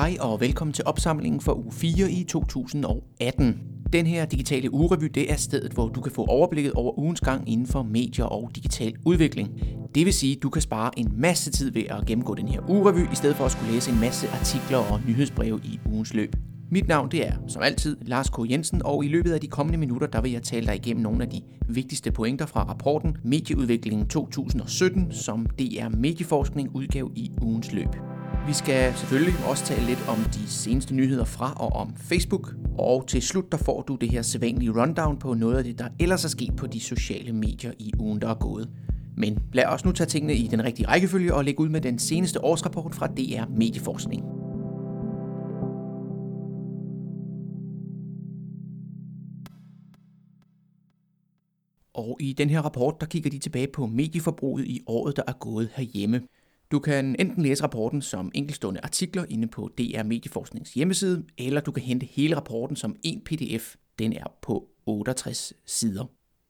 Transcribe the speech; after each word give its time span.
Hej 0.00 0.16
og 0.20 0.40
velkommen 0.40 0.72
til 0.72 0.84
opsamlingen 0.86 1.40
for 1.40 1.54
uge 1.54 1.72
4 1.72 2.10
i 2.10 2.24
2018. 2.24 3.58
Den 3.92 4.06
her 4.06 4.24
digitale 4.24 4.74
ugerevy, 4.74 5.04
det 5.04 5.32
er 5.32 5.36
stedet, 5.36 5.72
hvor 5.72 5.88
du 5.88 6.00
kan 6.00 6.12
få 6.12 6.24
overblikket 6.24 6.72
over 6.72 6.98
ugens 6.98 7.20
gang 7.20 7.48
inden 7.48 7.66
for 7.66 7.82
medier 7.82 8.24
og 8.24 8.50
digital 8.54 8.94
udvikling. 9.04 9.48
Det 9.94 10.06
vil 10.06 10.12
sige, 10.12 10.36
at 10.36 10.42
du 10.42 10.50
kan 10.50 10.62
spare 10.62 10.98
en 10.98 11.12
masse 11.16 11.50
tid 11.50 11.72
ved 11.72 11.82
at 11.88 12.06
gennemgå 12.06 12.34
den 12.34 12.48
her 12.48 12.70
ugerevy, 12.70 13.12
i 13.12 13.14
stedet 13.14 13.36
for 13.36 13.44
at 13.44 13.50
skulle 13.50 13.72
læse 13.72 13.90
en 13.90 14.00
masse 14.00 14.28
artikler 14.28 14.78
og 14.78 15.00
nyhedsbreve 15.06 15.60
i 15.64 15.80
ugens 15.92 16.14
løb. 16.14 16.36
Mit 16.70 16.88
navn 16.88 17.10
det 17.10 17.26
er, 17.26 17.34
som 17.48 17.62
altid, 17.62 17.96
Lars 18.02 18.30
K. 18.30 18.50
Jensen, 18.50 18.82
og 18.84 19.04
i 19.04 19.08
løbet 19.08 19.32
af 19.32 19.40
de 19.40 19.46
kommende 19.46 19.78
minutter, 19.78 20.06
der 20.06 20.20
vil 20.20 20.32
jeg 20.32 20.42
tale 20.42 20.66
dig 20.66 20.76
igennem 20.76 21.02
nogle 21.02 21.22
af 21.22 21.30
de 21.30 21.42
vigtigste 21.68 22.12
pointer 22.12 22.46
fra 22.46 22.62
rapporten 22.68 23.16
Medieudviklingen 23.24 24.06
2017, 24.06 25.12
som 25.12 25.46
DR 25.46 25.88
Medieforskning 25.96 26.70
udgav 26.74 27.10
i 27.14 27.30
ugens 27.42 27.72
løb. 27.72 28.09
Vi 28.46 28.52
skal 28.54 28.94
selvfølgelig 28.94 29.34
også 29.50 29.64
tale 29.64 29.86
lidt 29.86 30.08
om 30.08 30.16
de 30.16 30.48
seneste 30.48 30.94
nyheder 30.94 31.24
fra 31.24 31.52
og 31.56 31.72
om 31.72 31.94
Facebook. 31.96 32.54
Og 32.78 33.06
til 33.06 33.22
slut 33.22 33.52
der 33.52 33.58
får 33.58 33.82
du 33.82 33.96
det 33.96 34.10
her 34.10 34.22
sædvanlige 34.22 34.82
rundown 34.82 35.18
på 35.18 35.34
noget 35.34 35.58
af 35.58 35.64
det, 35.64 35.78
der 35.78 35.88
ellers 36.00 36.24
er 36.24 36.28
sket 36.28 36.56
på 36.56 36.66
de 36.66 36.80
sociale 36.80 37.32
medier 37.32 37.72
i 37.78 37.92
ugen, 37.98 38.20
der 38.20 38.28
er 38.28 38.34
gået. 38.34 38.70
Men 39.16 39.38
lad 39.52 39.64
os 39.66 39.84
nu 39.84 39.92
tage 39.92 40.06
tingene 40.08 40.34
i 40.34 40.46
den 40.46 40.64
rigtige 40.64 40.88
rækkefølge 40.88 41.34
og 41.34 41.44
lægge 41.44 41.60
ud 41.60 41.68
med 41.68 41.80
den 41.80 41.98
seneste 41.98 42.44
årsrapport 42.44 42.94
fra 42.94 43.06
DR 43.06 43.50
Medieforskning. 43.56 44.22
Og 51.94 52.16
i 52.20 52.32
den 52.32 52.50
her 52.50 52.60
rapport, 52.60 53.00
der 53.00 53.06
kigger 53.06 53.30
de 53.30 53.38
tilbage 53.38 53.68
på 53.74 53.86
medieforbruget 53.86 54.66
i 54.66 54.80
året, 54.86 55.16
der 55.16 55.22
er 55.26 55.32
gået 55.32 55.70
herhjemme. 55.74 56.20
Du 56.70 56.78
kan 56.78 57.16
enten 57.18 57.42
læse 57.42 57.62
rapporten 57.62 58.02
som 58.02 58.30
enkeltstående 58.34 58.80
artikler 58.80 59.24
inde 59.28 59.48
på 59.48 59.70
DR 59.78 60.02
Medieforsknings 60.02 60.74
hjemmeside, 60.74 61.24
eller 61.38 61.60
du 61.60 61.72
kan 61.72 61.82
hente 61.82 62.06
hele 62.06 62.36
rapporten 62.36 62.76
som 62.76 62.96
en 63.02 63.20
pdf. 63.24 63.74
Den 63.98 64.12
er 64.12 64.24
på 64.42 64.68
68 64.86 65.52
sider. 65.66 66.04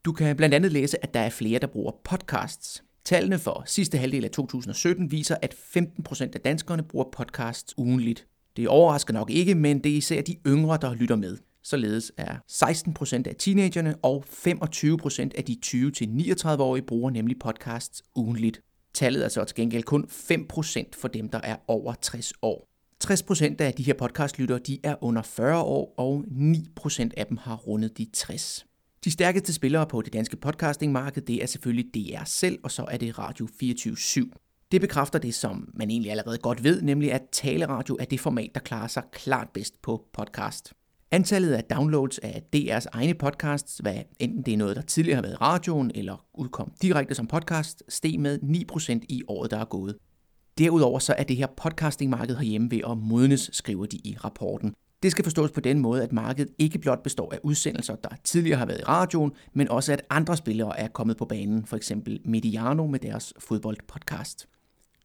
Du 0.05 0.13
kan 0.13 0.37
blandt 0.37 0.55
andet 0.55 0.73
læse, 0.73 1.05
at 1.05 1.15
der 1.15 1.21
er 1.21 1.31
flere, 1.31 1.59
der 1.59 1.67
bruger 1.67 1.93
podcasts. 2.05 2.85
Tallene 3.05 3.39
for 3.39 3.63
sidste 3.67 3.99
halvdel 3.99 4.25
af 4.25 4.31
2017 4.31 5.11
viser, 5.11 5.37
at 5.43 5.55
15% 5.55 6.23
af 6.23 6.41
danskerne 6.41 6.83
bruger 6.83 7.05
podcasts 7.13 7.75
ugenligt. 7.79 8.27
Det 8.57 8.69
overrasker 8.69 9.15
nok 9.15 9.31
ikke, 9.31 9.55
men 9.55 9.85
det 9.85 9.93
er 9.93 9.97
især 9.97 10.23
de 10.23 10.37
yngre, 10.47 10.79
der 10.81 10.95
lytter 10.95 11.17
med. 11.17 11.39
Således 11.63 12.13
er 12.17 12.37
16% 12.53 13.29
af 13.29 13.35
teenagerne 13.39 13.97
og 14.03 14.25
25% 14.29 15.31
af 15.35 15.45
de 15.45 15.57
20-39-årige 15.67 16.87
bruger 16.87 17.11
nemlig 17.11 17.39
podcasts 17.39 18.03
ugenligt. 18.17 18.63
Tallet 18.95 19.25
er 19.25 19.29
så 19.29 19.45
til 19.45 19.57
gengæld 19.57 19.83
kun 19.83 20.07
5% 20.11 20.91
for 20.95 21.09
dem, 21.09 21.29
der 21.29 21.41
er 21.45 21.57
over 21.69 21.95
60 21.95 22.33
år. 22.43 22.67
60% 23.05 23.55
af 23.59 23.75
de 23.75 23.83
her 23.83 23.95
podcastlyttere 23.95 24.59
de 24.59 24.79
er 24.83 24.95
under 25.01 25.23
40 25.23 25.63
år, 25.63 25.95
og 25.97 26.25
9% 26.29 27.11
af 27.17 27.27
dem 27.27 27.37
har 27.37 27.57
rundet 27.57 27.99
de 27.99 28.07
60. 28.13 28.67
De 29.05 29.11
stærkeste 29.11 29.53
spillere 29.53 29.87
på 29.87 30.03
det 30.03 30.13
danske 30.13 30.37
podcastingmarked, 30.37 31.23
det 31.23 31.43
er 31.43 31.47
selvfølgelig 31.47 31.95
DR 31.95 32.25
selv, 32.25 32.59
og 32.63 32.71
så 32.71 32.85
er 32.91 32.97
det 32.97 33.19
Radio 33.19 33.49
24 33.61 33.95
/7. 33.95 34.67
Det 34.73 34.81
bekræfter 34.81 35.19
det, 35.19 35.35
som 35.35 35.69
man 35.75 35.91
egentlig 35.91 36.11
allerede 36.11 36.39
godt 36.39 36.65
ved, 36.65 36.83
nemlig 36.83 37.13
at 37.13 37.23
taleradio 37.33 37.97
er 38.01 38.05
det 38.05 38.21
format, 38.21 38.51
der 38.55 38.61
klarer 38.61 38.89
sig 38.89 39.03
klart 39.13 39.49
bedst 39.55 39.83
på 39.83 40.05
podcast. 40.13 40.73
Antallet 41.13 41.53
af 41.53 41.65
downloads 41.65 42.19
af 42.19 42.43
DR's 42.57 42.87
egne 42.93 43.15
podcasts, 43.15 43.79
hvad 43.79 43.95
enten 44.19 44.43
det 44.43 44.55
er 44.55 44.59
noget, 44.59 44.77
der 44.77 44.83
tidligere 44.83 45.15
har 45.15 45.23
været 45.23 45.33
i 45.33 45.37
radioen 45.37 45.91
eller 45.95 46.25
udkom 46.35 46.73
direkte 46.83 47.15
som 47.15 47.27
podcast, 47.27 47.83
steg 47.89 48.21
med 48.21 48.39
9% 49.03 49.07
i 49.09 49.23
året, 49.29 49.51
der 49.51 49.59
er 49.59 49.65
gået. 49.65 49.97
Derudover 50.59 50.99
så 50.99 51.15
er 51.19 51.23
det 51.23 51.37
her 51.37 51.47
podcastingmarked 51.57 52.37
herhjemme 52.37 52.71
ved 52.71 52.81
at 52.91 52.99
modnes, 52.99 53.51
skriver 53.53 53.87
de 53.87 53.97
i 53.97 54.17
rapporten. 54.25 54.75
Det 55.03 55.11
skal 55.11 55.25
forstås 55.25 55.51
på 55.51 55.61
den 55.61 55.79
måde, 55.79 56.03
at 56.03 56.13
markedet 56.13 56.55
ikke 56.59 56.79
blot 56.79 57.03
består 57.03 57.33
af 57.33 57.39
udsendelser, 57.43 57.97
der 57.97 58.11
tidligere 58.25 58.59
har 58.59 58.67
været 58.67 58.81
i 58.81 58.85
radioen, 58.85 59.33
men 59.55 59.69
også 59.69 59.93
at 59.93 60.03
andre 60.11 60.37
spillere 60.37 60.81
er 60.81 60.89
kommet 60.89 61.17
på 61.17 61.25
banen, 61.25 61.67
for 61.67 61.77
eksempel 61.77 62.21
Mediano 62.25 62.87
med 62.87 62.99
deres 62.99 63.35
fodboldpodcast. 63.39 64.47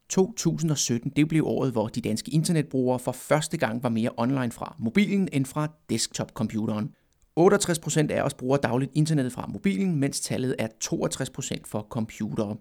2017 0.08 1.12
det 1.16 1.28
blev 1.28 1.46
året, 1.46 1.72
hvor 1.72 1.88
de 1.88 2.00
danske 2.00 2.30
internetbrugere 2.30 2.98
for 2.98 3.12
første 3.12 3.56
gang 3.56 3.82
var 3.82 3.88
mere 3.88 4.10
online 4.16 4.52
fra 4.52 4.76
mobilen 4.78 5.28
end 5.32 5.46
fra 5.46 5.68
desktop-computeren. 5.90 6.90
68% 7.40 8.10
af 8.10 8.22
os 8.22 8.34
bruger 8.34 8.56
dagligt 8.56 8.90
internettet 8.94 9.32
fra 9.32 9.46
mobilen, 9.52 9.96
mens 9.96 10.20
tallet 10.20 10.54
er 10.58 10.68
62% 10.84 11.60
for 11.64 11.86
computere. 11.90 12.56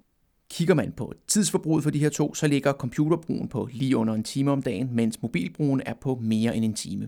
Kigger 0.50 0.74
man 0.74 0.92
på 0.92 1.14
tidsforbruget 1.28 1.84
for 1.84 1.92
de 1.92 2.00
her 2.00 2.10
to, 2.10 2.34
så 2.34 2.48
ligger 2.48 2.74
computerbrugen 2.74 3.48
på 3.48 3.70
lige 3.72 3.98
under 3.98 4.14
en 4.14 4.24
time 4.24 4.52
om 4.52 4.62
dagen, 4.62 4.90
mens 4.96 5.22
mobilbrugen 5.22 5.82
er 5.86 5.94
på 6.02 6.20
mere 6.22 6.56
end 6.56 6.66
en 6.66 6.74
time. 6.74 7.08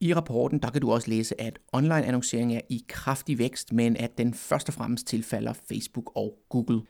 I 0.00 0.14
rapporten 0.14 0.58
der 0.58 0.70
kan 0.70 0.80
du 0.80 0.92
også 0.92 1.10
læse, 1.10 1.40
at 1.40 1.58
online 1.72 2.04
annoncering 2.04 2.54
er 2.54 2.60
i 2.70 2.84
kraftig 2.88 3.38
vækst, 3.38 3.72
men 3.72 3.96
at 3.96 4.18
den 4.18 4.34
først 4.34 4.68
og 4.68 4.74
fremmest 4.74 5.06
tilfalder 5.06 5.52
Facebook 5.52 6.12
og 6.14 6.38
Google. 6.48 6.82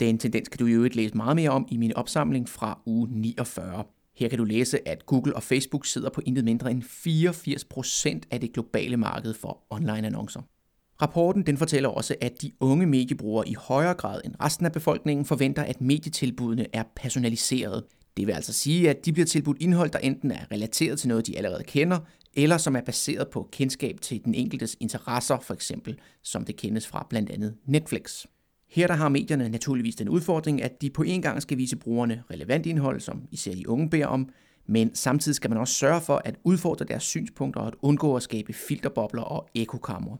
Den 0.00 0.18
tendens 0.18 0.48
kan 0.48 0.58
du 0.58 0.66
i 0.66 0.72
øvrigt 0.72 0.96
læse 0.96 1.16
meget 1.16 1.36
mere 1.36 1.50
om 1.50 1.68
i 1.70 1.76
min 1.76 1.96
opsamling 1.96 2.48
fra 2.48 2.80
uge 2.86 3.08
49. 3.10 3.84
Her 4.16 4.28
kan 4.28 4.38
du 4.38 4.44
læse, 4.44 4.88
at 4.88 5.06
Google 5.06 5.36
og 5.36 5.42
Facebook 5.42 5.86
sidder 5.86 6.10
på 6.10 6.20
intet 6.26 6.44
mindre 6.44 6.70
end 6.70 6.82
84% 6.82 8.28
af 8.30 8.40
det 8.40 8.52
globale 8.52 8.96
marked 8.96 9.34
for 9.34 9.62
online 9.70 10.06
annoncer. 10.06 10.40
Rapporten 11.02 11.46
den 11.46 11.56
fortæller 11.56 11.88
også, 11.88 12.14
at 12.20 12.42
de 12.42 12.52
unge 12.60 12.86
mediebrugere 12.86 13.48
i 13.48 13.54
højere 13.54 13.94
grad 13.94 14.20
end 14.24 14.34
resten 14.40 14.66
af 14.66 14.72
befolkningen 14.72 15.26
forventer, 15.26 15.62
at 15.62 15.80
medietilbudene 15.80 16.66
er 16.72 16.82
personaliseret. 16.96 17.84
Det 18.16 18.26
vil 18.26 18.32
altså 18.32 18.52
sige, 18.52 18.90
at 18.90 19.04
de 19.04 19.12
bliver 19.12 19.26
tilbudt 19.26 19.56
indhold, 19.60 19.90
der 19.90 19.98
enten 19.98 20.30
er 20.30 20.52
relateret 20.52 20.98
til 20.98 21.08
noget, 21.08 21.26
de 21.26 21.36
allerede 21.36 21.64
kender, 21.64 21.98
eller 22.34 22.58
som 22.58 22.76
er 22.76 22.80
baseret 22.80 23.28
på 23.28 23.48
kendskab 23.52 24.00
til 24.00 24.24
den 24.24 24.34
enkeltes 24.34 24.76
interesser, 24.80 25.38
for 25.38 25.54
eksempel 25.54 25.98
som 26.22 26.44
det 26.44 26.56
kendes 26.56 26.86
fra 26.86 27.06
blandt 27.10 27.30
andet 27.30 27.56
Netflix. 27.66 28.24
Her 28.70 28.86
der 28.86 28.94
har 28.94 29.08
medierne 29.08 29.48
naturligvis 29.48 29.96
den 29.96 30.08
udfordring, 30.08 30.62
at 30.62 30.82
de 30.82 30.90
på 30.90 31.02
en 31.02 31.22
gang 31.22 31.42
skal 31.42 31.58
vise 31.58 31.76
brugerne 31.76 32.22
relevant 32.30 32.66
indhold, 32.66 33.00
som 33.00 33.22
især 33.30 33.54
de 33.54 33.68
unge 33.68 33.90
beder 33.90 34.06
om, 34.06 34.28
men 34.66 34.94
samtidig 34.94 35.36
skal 35.36 35.50
man 35.50 35.58
også 35.58 35.74
sørge 35.74 36.00
for 36.00 36.22
at 36.24 36.36
udfordre 36.44 36.84
deres 36.84 37.02
synspunkter 37.02 37.60
og 37.60 37.66
at 37.66 37.74
undgå 37.82 38.16
at 38.16 38.22
skabe 38.22 38.52
filterbobler 38.52 39.22
og 39.22 39.48
ekokammer. 39.54 40.16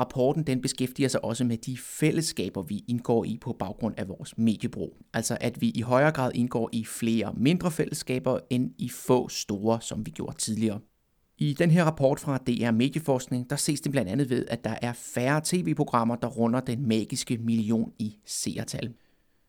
Rapporten 0.00 0.42
den 0.42 0.60
beskæftiger 0.60 1.08
sig 1.08 1.24
også 1.24 1.44
med 1.44 1.56
de 1.56 1.78
fællesskaber, 1.78 2.62
vi 2.62 2.84
indgår 2.88 3.24
i 3.24 3.38
på 3.40 3.56
baggrund 3.58 3.94
af 3.96 4.08
vores 4.08 4.38
mediebrug. 4.38 4.96
Altså 5.14 5.38
at 5.40 5.60
vi 5.60 5.70
i 5.70 5.80
højere 5.80 6.12
grad 6.12 6.30
indgår 6.34 6.70
i 6.72 6.84
flere 6.84 7.34
mindre 7.36 7.70
fællesskaber 7.70 8.38
end 8.50 8.70
i 8.78 8.88
få 8.88 9.28
store, 9.28 9.80
som 9.80 10.06
vi 10.06 10.10
gjorde 10.10 10.36
tidligere. 10.36 10.80
I 11.38 11.52
den 11.52 11.70
her 11.70 11.84
rapport 11.84 12.20
fra 12.20 12.38
DR 12.38 12.70
Medieforskning, 12.70 13.50
der 13.50 13.56
ses 13.56 13.80
det 13.80 13.92
blandt 13.92 14.10
andet 14.10 14.30
ved, 14.30 14.46
at 14.48 14.64
der 14.64 14.74
er 14.82 14.92
færre 14.92 15.40
tv-programmer, 15.44 16.16
der 16.16 16.26
runder 16.28 16.60
den 16.60 16.88
magiske 16.88 17.38
million 17.38 17.92
i 17.98 18.16
seertal. 18.24 18.94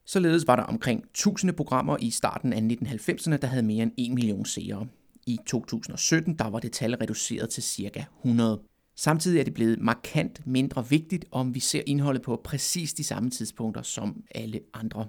Således 0.06 0.48
var 0.48 0.56
der 0.56 0.64
omkring 0.64 1.04
1000 1.04 1.54
programmer 1.54 1.98
i 2.00 2.10
starten 2.10 2.54
af 2.54 2.60
1990'erne, 2.60 3.38
der 3.38 3.48
havde 3.48 3.64
mere 3.64 3.84
end 3.84 3.92
1 3.98 4.12
million 4.14 4.46
seere. 4.46 4.88
I 5.26 5.38
2017 5.46 6.36
der 6.36 6.50
var 6.50 6.60
det 6.60 6.72
tal 6.72 6.96
reduceret 6.96 7.50
til 7.50 7.64
ca. 7.64 8.06
100. 8.26 8.62
Samtidig 8.96 9.40
er 9.40 9.44
det 9.44 9.54
blevet 9.54 9.80
markant 9.80 10.48
mindre 10.48 10.90
vigtigt, 10.90 11.26
om 11.32 11.56
vi 11.56 11.60
ser 11.60 11.82
indholdet 11.88 12.22
på 12.22 12.42
præcis 12.44 12.94
de 12.94 13.04
samme 13.04 13.30
tidspunkter 13.30 13.82
som 13.82 14.24
alle 14.36 14.60
andre. 14.74 15.08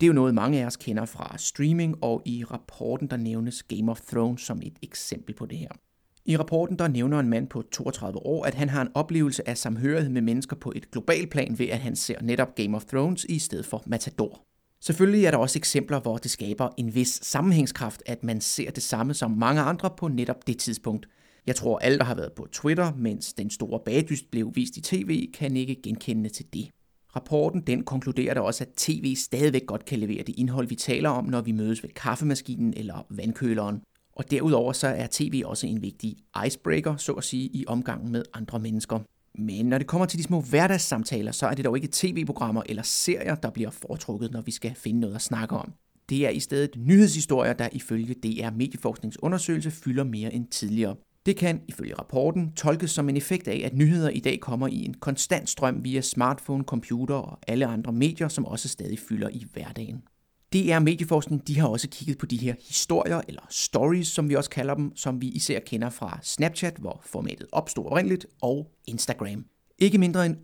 Det 0.00 0.06
er 0.06 0.08
jo 0.08 0.12
noget, 0.12 0.34
mange 0.34 0.62
af 0.62 0.66
os 0.66 0.76
kender 0.76 1.04
fra 1.04 1.38
streaming, 1.38 2.04
og 2.04 2.22
i 2.24 2.44
rapporten 2.44 3.10
der 3.10 3.16
nævnes 3.16 3.62
Game 3.62 3.90
of 3.90 4.00
Thrones 4.00 4.42
som 4.42 4.60
et 4.62 4.78
eksempel 4.82 5.34
på 5.34 5.46
det 5.46 5.58
her. 5.58 5.68
I 6.26 6.36
rapporten 6.36 6.78
der 6.78 6.88
nævner 6.88 7.20
en 7.20 7.28
mand 7.28 7.48
på 7.48 7.62
32 7.72 8.18
år, 8.18 8.44
at 8.44 8.54
han 8.54 8.68
har 8.68 8.82
en 8.82 8.88
oplevelse 8.94 9.48
af 9.48 9.58
samhørighed 9.58 10.10
med 10.10 10.22
mennesker 10.22 10.56
på 10.56 10.72
et 10.76 10.90
globalt 10.90 11.30
plan 11.30 11.58
ved, 11.58 11.68
at 11.68 11.78
han 11.78 11.96
ser 11.96 12.22
netop 12.22 12.54
Game 12.54 12.76
of 12.76 12.84
Thrones 12.84 13.24
i 13.28 13.38
stedet 13.38 13.66
for 13.66 13.82
Matador. 13.86 14.42
Selvfølgelig 14.80 15.24
er 15.24 15.30
der 15.30 15.38
også 15.38 15.58
eksempler, 15.58 16.00
hvor 16.00 16.16
det 16.16 16.30
skaber 16.30 16.68
en 16.76 16.94
vis 16.94 17.20
sammenhængskraft, 17.22 18.02
at 18.06 18.24
man 18.24 18.40
ser 18.40 18.70
det 18.70 18.82
samme 18.82 19.14
som 19.14 19.30
mange 19.30 19.60
andre 19.60 19.90
på 19.98 20.08
netop 20.08 20.46
det 20.46 20.58
tidspunkt. 20.58 21.06
Jeg 21.46 21.56
tror, 21.56 21.78
alle, 21.78 21.98
der 21.98 22.04
har 22.04 22.14
været 22.14 22.32
på 22.32 22.46
Twitter, 22.52 22.92
mens 22.96 23.32
den 23.32 23.50
store 23.50 23.80
bagdyst 23.84 24.30
blev 24.30 24.52
vist 24.54 24.76
i 24.76 24.80
tv, 24.80 25.32
kan 25.32 25.56
ikke 25.56 25.82
genkende 25.82 26.28
til 26.28 26.46
det. 26.52 26.68
Rapporten 27.16 27.60
den 27.60 27.84
konkluderer 27.84 28.34
da 28.34 28.40
også, 28.40 28.64
at 28.64 28.70
tv 28.76 29.14
stadigvæk 29.14 29.66
godt 29.66 29.84
kan 29.84 29.98
levere 29.98 30.22
det 30.22 30.34
indhold, 30.38 30.68
vi 30.68 30.74
taler 30.74 31.08
om, 31.08 31.24
når 31.24 31.40
vi 31.40 31.52
mødes 31.52 31.82
ved 31.82 31.90
kaffemaskinen 31.90 32.74
eller 32.76 33.06
vandkøleren. 33.10 33.80
Og 34.16 34.30
derudover 34.30 34.72
så 34.72 34.86
er 34.86 35.06
tv 35.10 35.42
også 35.44 35.66
en 35.66 35.82
vigtig 35.82 36.16
icebreaker, 36.46 36.96
så 36.96 37.12
at 37.12 37.24
sige, 37.24 37.44
i 37.44 37.64
omgangen 37.66 38.12
med 38.12 38.22
andre 38.34 38.58
mennesker. 38.58 38.98
Men 39.38 39.66
når 39.66 39.78
det 39.78 39.86
kommer 39.86 40.06
til 40.06 40.18
de 40.18 40.24
små 40.24 40.40
hverdagssamtaler, 40.40 41.32
så 41.32 41.46
er 41.46 41.54
det 41.54 41.64
dog 41.64 41.76
ikke 41.76 41.88
tv-programmer 41.92 42.62
eller 42.66 42.82
serier, 42.82 43.34
der 43.34 43.50
bliver 43.50 43.70
foretrukket, 43.70 44.32
når 44.32 44.40
vi 44.40 44.50
skal 44.50 44.74
finde 44.74 45.00
noget 45.00 45.14
at 45.14 45.22
snakke 45.22 45.56
om. 45.56 45.72
Det 46.08 46.26
er 46.26 46.30
i 46.30 46.40
stedet 46.40 46.70
nyhedshistorier, 46.76 47.52
der 47.52 47.68
ifølge 47.72 48.14
DR 48.14 48.50
Medieforskningsundersøgelse 48.56 49.70
fylder 49.70 50.04
mere 50.04 50.34
end 50.34 50.46
tidligere. 50.46 50.96
Det 51.26 51.36
kan, 51.36 51.60
ifølge 51.68 51.94
rapporten, 51.94 52.52
tolkes 52.52 52.90
som 52.90 53.08
en 53.08 53.16
effekt 53.16 53.48
af, 53.48 53.62
at 53.64 53.74
nyheder 53.74 54.08
i 54.08 54.20
dag 54.20 54.40
kommer 54.40 54.68
i 54.68 54.84
en 54.84 54.94
konstant 54.94 55.48
strøm 55.48 55.84
via 55.84 56.00
smartphone, 56.00 56.64
computer 56.64 57.14
og 57.14 57.38
alle 57.46 57.66
andre 57.66 57.92
medier, 57.92 58.28
som 58.28 58.46
også 58.46 58.68
stadig 58.68 58.98
fylder 58.98 59.28
i 59.28 59.44
hverdagen. 59.52 60.02
DR 60.54 60.78
Medieforskning 60.78 61.48
de 61.48 61.60
har 61.60 61.68
også 61.68 61.88
kigget 61.90 62.18
på 62.18 62.26
de 62.26 62.36
her 62.36 62.54
historier, 62.68 63.20
eller 63.28 63.42
stories, 63.50 64.08
som 64.08 64.28
vi 64.28 64.34
også 64.34 64.50
kalder 64.50 64.74
dem, 64.74 64.96
som 64.96 65.20
vi 65.20 65.28
især 65.28 65.60
kender 65.60 65.90
fra 65.90 66.18
Snapchat, 66.22 66.76
hvor 66.76 67.00
formatet 67.06 67.46
opstod 67.52 67.86
oprindeligt, 67.86 68.26
og 68.42 68.70
Instagram. 68.86 69.44
Ikke 69.78 69.98
mindre 69.98 70.26
end 70.26 70.36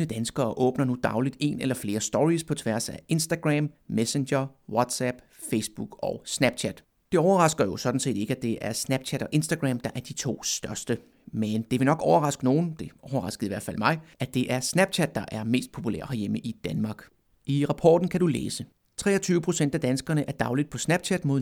870.000 0.00 0.04
danskere 0.04 0.54
åbner 0.58 0.84
nu 0.84 0.96
dagligt 1.02 1.36
en 1.40 1.60
eller 1.60 1.74
flere 1.74 2.00
stories 2.00 2.44
på 2.44 2.54
tværs 2.54 2.88
af 2.88 3.00
Instagram, 3.08 3.70
Messenger, 3.88 4.46
WhatsApp, 4.68 5.16
Facebook 5.50 5.96
og 6.02 6.22
Snapchat. 6.26 6.84
Det 7.12 7.20
overrasker 7.20 7.64
jo 7.64 7.76
sådan 7.76 8.00
set 8.00 8.16
ikke, 8.16 8.36
at 8.36 8.42
det 8.42 8.58
er 8.60 8.72
Snapchat 8.72 9.22
og 9.22 9.28
Instagram, 9.32 9.80
der 9.80 9.90
er 9.94 10.00
de 10.00 10.12
to 10.12 10.42
største. 10.42 10.98
Men 11.32 11.62
det 11.62 11.80
vil 11.80 11.86
nok 11.86 12.00
overraske 12.00 12.44
nogen, 12.44 12.76
det 12.78 12.90
overraskede 13.02 13.46
i 13.46 13.52
hvert 13.52 13.62
fald 13.62 13.78
mig, 13.78 14.00
at 14.20 14.34
det 14.34 14.52
er 14.52 14.60
Snapchat, 14.60 15.14
der 15.14 15.24
er 15.32 15.44
mest 15.44 15.72
populær 15.72 16.06
herhjemme 16.10 16.38
i 16.38 16.56
Danmark. 16.64 17.02
I 17.50 17.64
rapporten 17.64 18.08
kan 18.08 18.20
du 18.20 18.26
læse, 18.26 18.66
23% 19.02 19.68
af 19.72 19.80
danskerne 19.80 20.28
er 20.28 20.32
dagligt 20.32 20.70
på 20.70 20.78
Snapchat 20.78 21.24
mod 21.24 21.40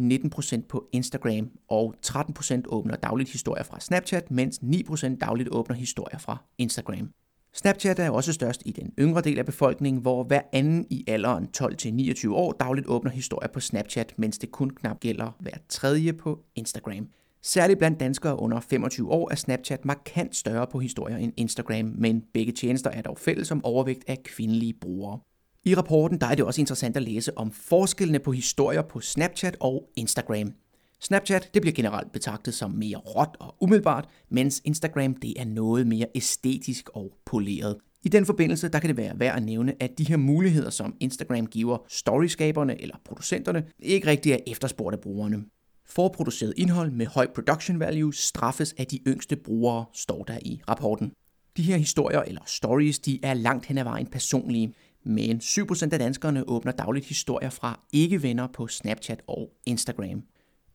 19% 0.58 0.66
på 0.68 0.88
Instagram, 0.92 1.50
og 1.68 1.94
13% 2.06 2.62
åbner 2.66 2.96
dagligt 2.96 3.30
historier 3.30 3.64
fra 3.64 3.80
Snapchat, 3.80 4.30
mens 4.30 4.58
9% 4.58 5.16
dagligt 5.16 5.48
åbner 5.48 5.76
historier 5.76 6.18
fra 6.18 6.36
Instagram. 6.58 7.10
Snapchat 7.54 7.98
er 7.98 8.10
også 8.10 8.32
størst 8.32 8.62
i 8.66 8.72
den 8.72 8.92
yngre 8.98 9.20
del 9.20 9.38
af 9.38 9.46
befolkningen, 9.46 10.02
hvor 10.02 10.24
hver 10.24 10.40
anden 10.52 10.86
i 10.90 11.04
alderen 11.08 11.48
12-29 11.56 12.28
år 12.30 12.52
dagligt 12.52 12.86
åbner 12.86 13.10
historier 13.10 13.48
på 13.48 13.60
Snapchat, 13.60 14.14
mens 14.16 14.38
det 14.38 14.50
kun 14.50 14.70
knap 14.70 15.00
gælder 15.00 15.36
hver 15.40 15.56
tredje 15.68 16.12
på 16.12 16.44
Instagram. 16.54 17.08
Særligt 17.42 17.78
blandt 17.78 18.00
danskere 18.00 18.38
under 18.38 18.60
25 18.60 19.10
år 19.10 19.30
er 19.30 19.34
Snapchat 19.34 19.84
markant 19.84 20.36
større 20.36 20.66
på 20.66 20.78
historier 20.78 21.16
end 21.16 21.32
Instagram, 21.36 21.94
men 21.98 22.24
begge 22.34 22.52
tjenester 22.52 22.90
er 22.90 23.02
dog 23.02 23.18
fælles 23.18 23.50
om 23.50 23.64
overvægt 23.64 24.04
af 24.06 24.22
kvindelige 24.22 24.74
brugere. 24.80 25.18
I 25.66 25.74
rapporten 25.74 26.20
der 26.20 26.26
er 26.26 26.34
det 26.34 26.44
også 26.44 26.60
interessant 26.60 26.96
at 26.96 27.02
læse 27.02 27.38
om 27.38 27.50
forskellene 27.50 28.18
på 28.18 28.32
historier 28.32 28.82
på 28.82 29.00
Snapchat 29.00 29.56
og 29.60 29.90
Instagram. 29.96 30.52
Snapchat 31.00 31.50
det 31.54 31.62
bliver 31.62 31.74
generelt 31.74 32.12
betragtet 32.12 32.54
som 32.54 32.70
mere 32.70 32.96
råt 32.96 33.36
og 33.40 33.54
umiddelbart, 33.60 34.08
mens 34.28 34.62
Instagram 34.64 35.14
det 35.14 35.40
er 35.40 35.44
noget 35.44 35.86
mere 35.86 36.06
æstetisk 36.14 36.88
og 36.94 37.12
poleret. 37.24 37.76
I 38.04 38.08
den 38.08 38.26
forbindelse 38.26 38.68
der 38.68 38.78
kan 38.78 38.88
det 38.88 38.96
være 38.96 39.18
værd 39.18 39.36
at 39.36 39.42
nævne, 39.42 39.74
at 39.80 39.98
de 39.98 40.04
her 40.04 40.16
muligheder, 40.16 40.70
som 40.70 40.94
Instagram 41.00 41.46
giver 41.46 41.78
storyskaberne 41.88 42.82
eller 42.82 42.96
producenterne, 43.04 43.64
ikke 43.80 44.06
rigtig 44.06 44.32
er 44.32 44.38
efterspurgt 44.46 44.94
af 44.94 45.00
brugerne. 45.00 45.44
Forproduceret 45.86 46.54
indhold 46.56 46.90
med 46.90 47.06
høj 47.06 47.26
production 47.34 47.80
value 47.80 48.14
straffes 48.14 48.74
af 48.78 48.86
de 48.86 49.00
yngste 49.06 49.36
brugere, 49.36 49.84
står 49.92 50.24
der 50.24 50.38
i 50.42 50.60
rapporten. 50.68 51.12
De 51.56 51.62
her 51.62 51.76
historier 51.76 52.20
eller 52.20 52.40
stories, 52.46 52.98
de 52.98 53.20
er 53.22 53.34
langt 53.34 53.66
hen 53.66 53.78
ad 53.78 53.84
vejen 53.84 54.06
personlige, 54.06 54.74
men 55.06 55.36
7% 55.36 55.82
af 55.92 55.98
danskerne 55.98 56.48
åbner 56.48 56.72
dagligt 56.72 57.06
historier 57.06 57.50
fra 57.50 57.80
ikke-venner 57.92 58.46
på 58.46 58.66
Snapchat 58.66 59.22
og 59.26 59.50
Instagram. 59.66 60.22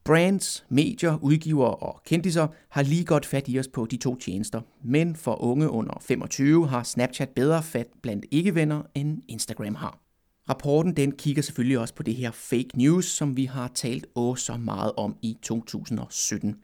Brands, 0.03 0.65
medier, 0.69 1.17
udgivere 1.21 1.75
og 1.75 2.01
kendiser 2.05 2.47
har 2.69 2.81
lige 2.81 3.05
godt 3.05 3.25
fat 3.25 3.47
i 3.47 3.59
os 3.59 3.67
på 3.67 3.85
de 3.85 3.97
to 3.97 4.15
tjenester, 4.15 4.61
men 4.83 5.15
for 5.15 5.41
unge 5.41 5.69
under 5.69 5.97
25 6.01 6.67
har 6.67 6.83
Snapchat 6.83 7.29
bedre 7.29 7.63
fat 7.63 7.87
blandt 8.01 8.25
ikke-venner 8.31 8.81
end 8.95 9.21
Instagram 9.27 9.75
har. 9.75 9.99
Rapporten 10.49 10.95
den 10.95 11.11
kigger 11.11 11.41
selvfølgelig 11.41 11.79
også 11.79 11.95
på 11.95 12.03
det 12.03 12.15
her 12.15 12.31
fake 12.31 12.69
news, 12.75 13.05
som 13.05 13.37
vi 13.37 13.45
har 13.45 13.71
talt 13.75 14.05
åh 14.15 14.37
så 14.37 14.57
meget 14.57 14.91
om 14.97 15.15
i 15.21 15.37
2017. 15.41 16.55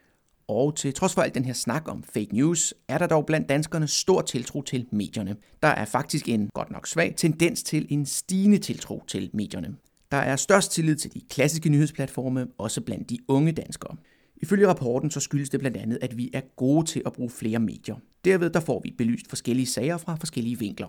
Og 0.48 0.76
til 0.76 0.94
trods 0.94 1.14
for 1.14 1.22
al 1.22 1.36
den 1.36 1.46
her 1.46 1.54
snak 1.54 1.88
om 1.88 2.04
fake 2.04 2.36
news, 2.36 2.74
er 2.88 2.98
der 2.98 3.08
dog 3.08 3.26
blandt 3.26 3.50
danskerne 3.50 3.88
stor 3.88 4.22
tiltro 4.22 4.62
til 4.62 4.88
medierne. 4.92 5.36
Der 5.64 5.68
er 5.68 5.86
faktisk 5.86 6.30
en 6.30 6.50
godt 6.54 6.72
nok 6.72 6.88
svag 6.88 7.14
tendens 7.18 7.64
til 7.64 7.88
en 7.90 8.06
stigende 8.06 8.58
tiltro 8.58 9.04
til 9.08 9.30
medierne. 9.34 9.76
Der 10.12 10.18
er 10.18 10.36
størst 10.36 10.72
tillid 10.72 10.96
til 10.96 11.14
de 11.14 11.22
klassiske 11.30 11.70
nyhedsplatforme, 11.70 12.48
også 12.58 12.82
blandt 12.82 13.10
de 13.10 13.18
unge 13.28 13.52
danskere. 13.52 13.96
Ifølge 14.38 14.68
rapporten 14.68 15.12
så 15.12 15.20
skyldes 15.20 15.50
det 15.50 15.60
blandt 15.60 15.78
andet, 15.78 16.00
at 16.02 16.18
vi 16.18 16.30
er 16.34 16.42
gode 16.56 16.86
til 16.86 17.02
at 17.06 17.14
bruge 17.14 17.30
flere 17.30 17.60
medier. 17.60 17.96
Derved 18.26 18.50
der 18.50 18.60
får 18.60 18.82
vi 18.84 18.94
belyst 18.98 19.30
forskellige 19.30 19.66
sager 19.66 19.98
fra 19.98 20.16
forskellige 20.16 20.60
vinkler. 20.60 20.88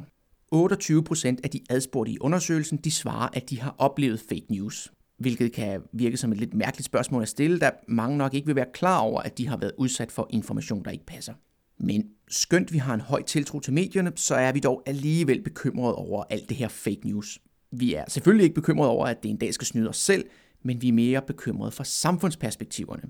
28 0.52 1.04
procent 1.04 1.40
af 1.44 1.50
de 1.50 1.60
adspurgte 1.70 2.12
i 2.12 2.18
undersøgelsen 2.20 2.76
de 2.76 2.90
svarer, 2.90 3.28
at 3.32 3.50
de 3.50 3.60
har 3.60 3.74
oplevet 3.78 4.20
fake 4.28 4.46
news 4.48 4.92
hvilket 5.18 5.52
kan 5.52 5.82
virke 5.92 6.16
som 6.16 6.32
et 6.32 6.38
lidt 6.38 6.54
mærkeligt 6.54 6.86
spørgsmål 6.86 7.22
at 7.22 7.28
stille, 7.28 7.58
da 7.58 7.70
mange 7.88 8.18
nok 8.18 8.34
ikke 8.34 8.46
vil 8.46 8.56
være 8.56 8.66
klar 8.74 8.98
over, 8.98 9.20
at 9.20 9.38
de 9.38 9.48
har 9.48 9.56
været 9.56 9.72
udsat 9.78 10.12
for 10.12 10.26
information, 10.30 10.84
der 10.84 10.90
ikke 10.90 11.06
passer. 11.06 11.34
Men 11.80 12.04
skønt 12.28 12.72
vi 12.72 12.78
har 12.78 12.94
en 12.94 13.00
høj 13.00 13.22
tiltro 13.22 13.60
til 13.60 13.72
medierne, 13.72 14.12
så 14.16 14.34
er 14.34 14.52
vi 14.52 14.60
dog 14.60 14.82
alligevel 14.86 15.42
bekymrede 15.42 15.94
over 15.94 16.24
alt 16.30 16.48
det 16.48 16.56
her 16.56 16.68
fake 16.68 17.00
news. 17.04 17.38
Vi 17.72 17.94
er 17.94 18.04
selvfølgelig 18.08 18.44
ikke 18.44 18.54
bekymrede 18.54 18.90
over, 18.90 19.06
at 19.06 19.22
det 19.22 19.30
en 19.30 19.36
dag 19.36 19.54
skal 19.54 19.66
snyde 19.66 19.88
os 19.88 19.96
selv, 19.96 20.24
men 20.62 20.82
vi 20.82 20.88
er 20.88 20.92
mere 20.92 21.22
bekymrede 21.22 21.72
for 21.72 21.84
samfundsperspektiverne. 21.84 23.02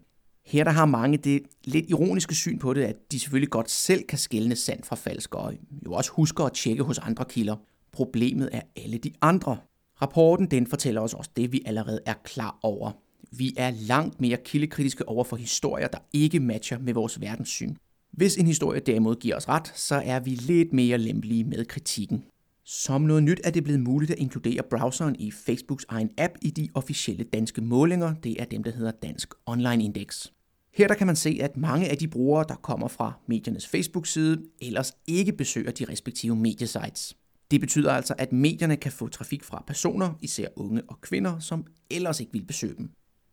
Her 0.46 0.64
der 0.64 0.70
har 0.70 0.86
mange 0.86 1.18
det 1.18 1.42
lidt 1.64 1.90
ironiske 1.90 2.34
syn 2.34 2.58
på 2.58 2.74
det, 2.74 2.84
at 2.84 2.96
de 3.12 3.20
selvfølgelig 3.20 3.50
godt 3.50 3.70
selv 3.70 4.02
kan 4.02 4.18
skælne 4.18 4.56
sand 4.56 4.84
fra 4.84 4.96
falsk, 4.96 5.34
og 5.34 5.54
jo 5.86 5.92
også 5.92 6.10
husker 6.10 6.44
at 6.44 6.52
tjekke 6.52 6.82
hos 6.82 6.98
andre 6.98 7.24
kilder. 7.24 7.56
Problemet 7.92 8.48
er 8.52 8.60
alle 8.76 8.98
de 8.98 9.12
andre, 9.20 9.56
Rapporten 10.02 10.46
den 10.46 10.66
fortæller 10.66 11.00
os 11.00 11.14
også 11.14 11.30
det, 11.36 11.52
vi 11.52 11.62
allerede 11.66 12.00
er 12.06 12.14
klar 12.24 12.58
over. 12.62 12.90
Vi 13.30 13.54
er 13.56 13.70
langt 13.70 14.20
mere 14.20 14.36
kildekritiske 14.36 15.08
over 15.08 15.24
for 15.24 15.36
historier, 15.36 15.88
der 15.88 15.98
ikke 16.12 16.40
matcher 16.40 16.78
med 16.78 16.94
vores 16.94 17.20
verdenssyn. 17.20 17.74
Hvis 18.10 18.36
en 18.36 18.46
historie 18.46 18.80
derimod 18.80 19.16
giver 19.16 19.36
os 19.36 19.48
ret, 19.48 19.72
så 19.74 20.02
er 20.04 20.20
vi 20.20 20.30
lidt 20.30 20.72
mere 20.72 20.98
lempelige 20.98 21.44
med 21.44 21.64
kritikken. 21.64 22.24
Som 22.64 23.00
noget 23.00 23.22
nyt 23.22 23.40
er 23.44 23.50
det 23.50 23.64
blevet 23.64 23.80
muligt 23.80 24.10
at 24.10 24.18
inkludere 24.18 24.62
browseren 24.70 25.16
i 25.18 25.30
Facebooks 25.30 25.86
egen 25.88 26.10
app 26.18 26.34
i 26.42 26.50
de 26.50 26.68
officielle 26.74 27.24
danske 27.24 27.60
målinger. 27.60 28.14
Det 28.14 28.40
er 28.40 28.44
dem, 28.44 28.62
der 28.62 28.70
hedder 28.70 28.90
Dansk 28.90 29.34
Online 29.46 29.84
Index. 29.84 30.26
Her 30.74 30.88
der 30.88 30.94
kan 30.94 31.06
man 31.06 31.16
se, 31.16 31.38
at 31.42 31.56
mange 31.56 31.88
af 31.88 31.96
de 31.96 32.08
brugere, 32.08 32.44
der 32.48 32.54
kommer 32.54 32.88
fra 32.88 33.12
mediernes 33.26 33.66
Facebook-side, 33.66 34.42
ellers 34.60 34.92
ikke 35.06 35.32
besøger 35.32 35.70
de 35.70 35.84
respektive 35.84 36.36
mediesites. 36.36 37.16
Det 37.50 37.60
betyder 37.60 37.92
altså, 37.92 38.14
at 38.18 38.32
medierne 38.32 38.76
kan 38.76 38.92
få 38.92 39.08
trafik 39.08 39.44
fra 39.44 39.64
personer, 39.66 40.14
især 40.20 40.48
unge 40.56 40.82
og 40.88 41.00
kvinder, 41.00 41.38
som 41.38 41.66
ellers 41.90 42.20
ikke 42.20 42.32
vil 42.32 42.44
besøge 42.44 42.74
dem. 42.74 42.90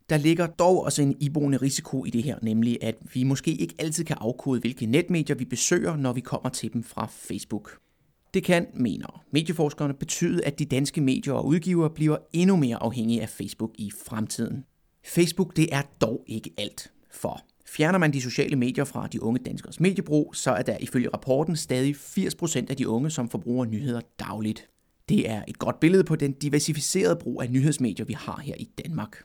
Der 0.08 0.16
ligger 0.16 0.46
dog 0.46 0.84
også 0.84 1.02
en 1.02 1.16
iboende 1.20 1.58
risiko 1.58 2.04
i 2.04 2.10
det 2.10 2.22
her, 2.22 2.38
nemlig 2.42 2.78
at 2.82 2.96
vi 3.14 3.22
måske 3.22 3.54
ikke 3.54 3.74
altid 3.78 4.04
kan 4.04 4.16
afkode, 4.20 4.60
hvilke 4.60 4.86
netmedier 4.86 5.36
vi 5.36 5.44
besøger, 5.44 5.96
når 5.96 6.12
vi 6.12 6.20
kommer 6.20 6.48
til 6.48 6.72
dem 6.72 6.82
fra 6.82 7.06
Facebook. 7.10 7.78
Det 8.34 8.44
kan, 8.44 8.66
mener 8.74 9.24
medieforskerne, 9.30 9.94
betyde, 9.94 10.44
at 10.44 10.58
de 10.58 10.64
danske 10.64 11.00
medier 11.00 11.34
og 11.34 11.46
udgivere 11.46 11.90
bliver 11.90 12.16
endnu 12.32 12.56
mere 12.56 12.76
afhængige 12.76 13.22
af 13.22 13.28
Facebook 13.28 13.70
i 13.78 13.90
fremtiden. 14.06 14.64
Facebook 15.04 15.56
det 15.56 15.74
er 15.74 15.82
dog 16.00 16.24
ikke 16.26 16.50
alt, 16.58 16.92
for 17.12 17.40
Fjerner 17.68 17.98
man 17.98 18.12
de 18.12 18.22
sociale 18.22 18.56
medier 18.56 18.84
fra 18.84 19.06
de 19.06 19.22
unge 19.22 19.40
danskers 19.44 19.80
mediebrug, 19.80 20.34
så 20.36 20.50
er 20.50 20.62
der 20.62 20.76
ifølge 20.80 21.08
rapporten 21.14 21.56
stadig 21.56 21.94
80% 21.96 22.66
af 22.70 22.76
de 22.76 22.88
unge, 22.88 23.10
som 23.10 23.30
forbruger 23.30 23.64
nyheder 23.64 24.00
dagligt. 24.18 24.68
Det 25.08 25.30
er 25.30 25.42
et 25.48 25.58
godt 25.58 25.80
billede 25.80 26.04
på 26.04 26.16
den 26.16 26.32
diversificerede 26.32 27.16
brug 27.16 27.42
af 27.42 27.50
nyhedsmedier, 27.50 28.06
vi 28.06 28.12
har 28.12 28.40
her 28.44 28.54
i 28.58 28.68
Danmark. 28.84 29.22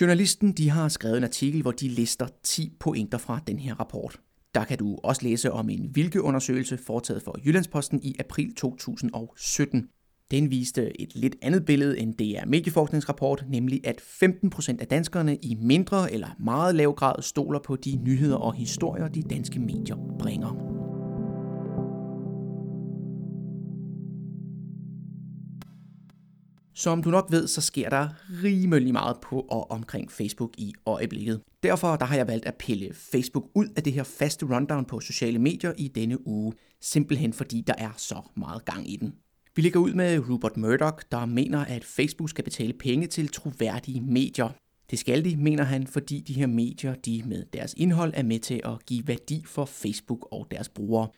Journalisten 0.00 0.52
de 0.52 0.70
har 0.70 0.88
skrevet 0.88 1.16
en 1.16 1.24
artikel, 1.24 1.62
hvor 1.62 1.72
de 1.72 1.88
lister 1.88 2.26
10 2.42 2.76
pointer 2.80 3.18
fra 3.18 3.40
den 3.46 3.58
her 3.58 3.74
rapport. 3.74 4.20
Der 4.54 4.64
kan 4.64 4.78
du 4.78 4.98
også 5.02 5.22
læse 5.22 5.52
om 5.52 5.70
en 5.70 5.88
hvilke 5.92 6.22
undersøgelse 6.22 6.78
foretaget 6.78 7.22
for 7.22 7.38
Jyllandsposten 7.44 8.02
i 8.02 8.16
april 8.18 8.54
2017. 8.54 9.88
Den 10.30 10.50
viste 10.50 11.00
et 11.00 11.14
lidt 11.14 11.36
andet 11.42 11.64
billede 11.64 11.98
end 11.98 12.14
DR 12.14 12.46
Medieforsknings 12.46 13.08
rapport, 13.08 13.44
nemlig 13.48 13.80
at 13.86 14.00
15% 14.00 14.76
af 14.80 14.86
danskerne 14.86 15.36
i 15.36 15.54
mindre 15.60 16.12
eller 16.12 16.28
meget 16.38 16.74
lav 16.74 16.94
grad 16.94 17.22
stoler 17.22 17.58
på 17.58 17.76
de 17.76 17.96
nyheder 17.96 18.36
og 18.36 18.54
historier, 18.54 19.08
de 19.08 19.22
danske 19.22 19.60
medier 19.60 19.96
bringer. 20.18 20.78
Som 26.74 27.02
du 27.02 27.10
nok 27.10 27.26
ved, 27.30 27.46
så 27.46 27.60
sker 27.60 27.88
der 27.88 28.08
rimelig 28.44 28.92
meget 28.92 29.16
på 29.22 29.40
og 29.40 29.70
omkring 29.70 30.12
Facebook 30.12 30.50
i 30.58 30.72
øjeblikket. 30.86 31.40
Derfor 31.62 31.96
der 31.96 32.04
har 32.04 32.16
jeg 32.16 32.26
valgt 32.26 32.46
at 32.46 32.54
pille 32.54 32.94
Facebook 32.94 33.44
ud 33.54 33.66
af 33.76 33.82
det 33.82 33.92
her 33.92 34.02
faste 34.02 34.46
rundown 34.46 34.84
på 34.84 35.00
sociale 35.00 35.38
medier 35.38 35.72
i 35.78 35.88
denne 35.88 36.26
uge. 36.26 36.52
Simpelthen 36.80 37.32
fordi 37.32 37.64
der 37.66 37.74
er 37.78 37.90
så 37.96 38.22
meget 38.36 38.64
gang 38.64 38.90
i 38.90 38.96
den. 38.96 39.12
Vi 39.58 39.62
ligger 39.62 39.80
ud 39.80 39.92
med 39.92 40.28
Rupert 40.30 40.56
Murdoch, 40.56 41.02
der 41.12 41.26
mener, 41.26 41.64
at 41.64 41.84
Facebook 41.84 42.30
skal 42.30 42.44
betale 42.44 42.72
penge 42.72 43.06
til 43.06 43.28
troværdige 43.28 44.00
medier. 44.00 44.48
Det 44.90 44.98
skal 44.98 45.24
de, 45.24 45.36
mener 45.36 45.64
han, 45.64 45.86
fordi 45.86 46.20
de 46.20 46.32
her 46.32 46.46
medier 46.46 46.94
de 46.94 47.22
med 47.26 47.44
deres 47.52 47.74
indhold 47.76 48.12
er 48.16 48.22
med 48.22 48.38
til 48.38 48.60
at 48.64 48.86
give 48.86 49.08
værdi 49.08 49.44
for 49.46 49.64
Facebook 49.64 50.28
og 50.32 50.46
deres 50.50 50.68
brugere. 50.68 51.08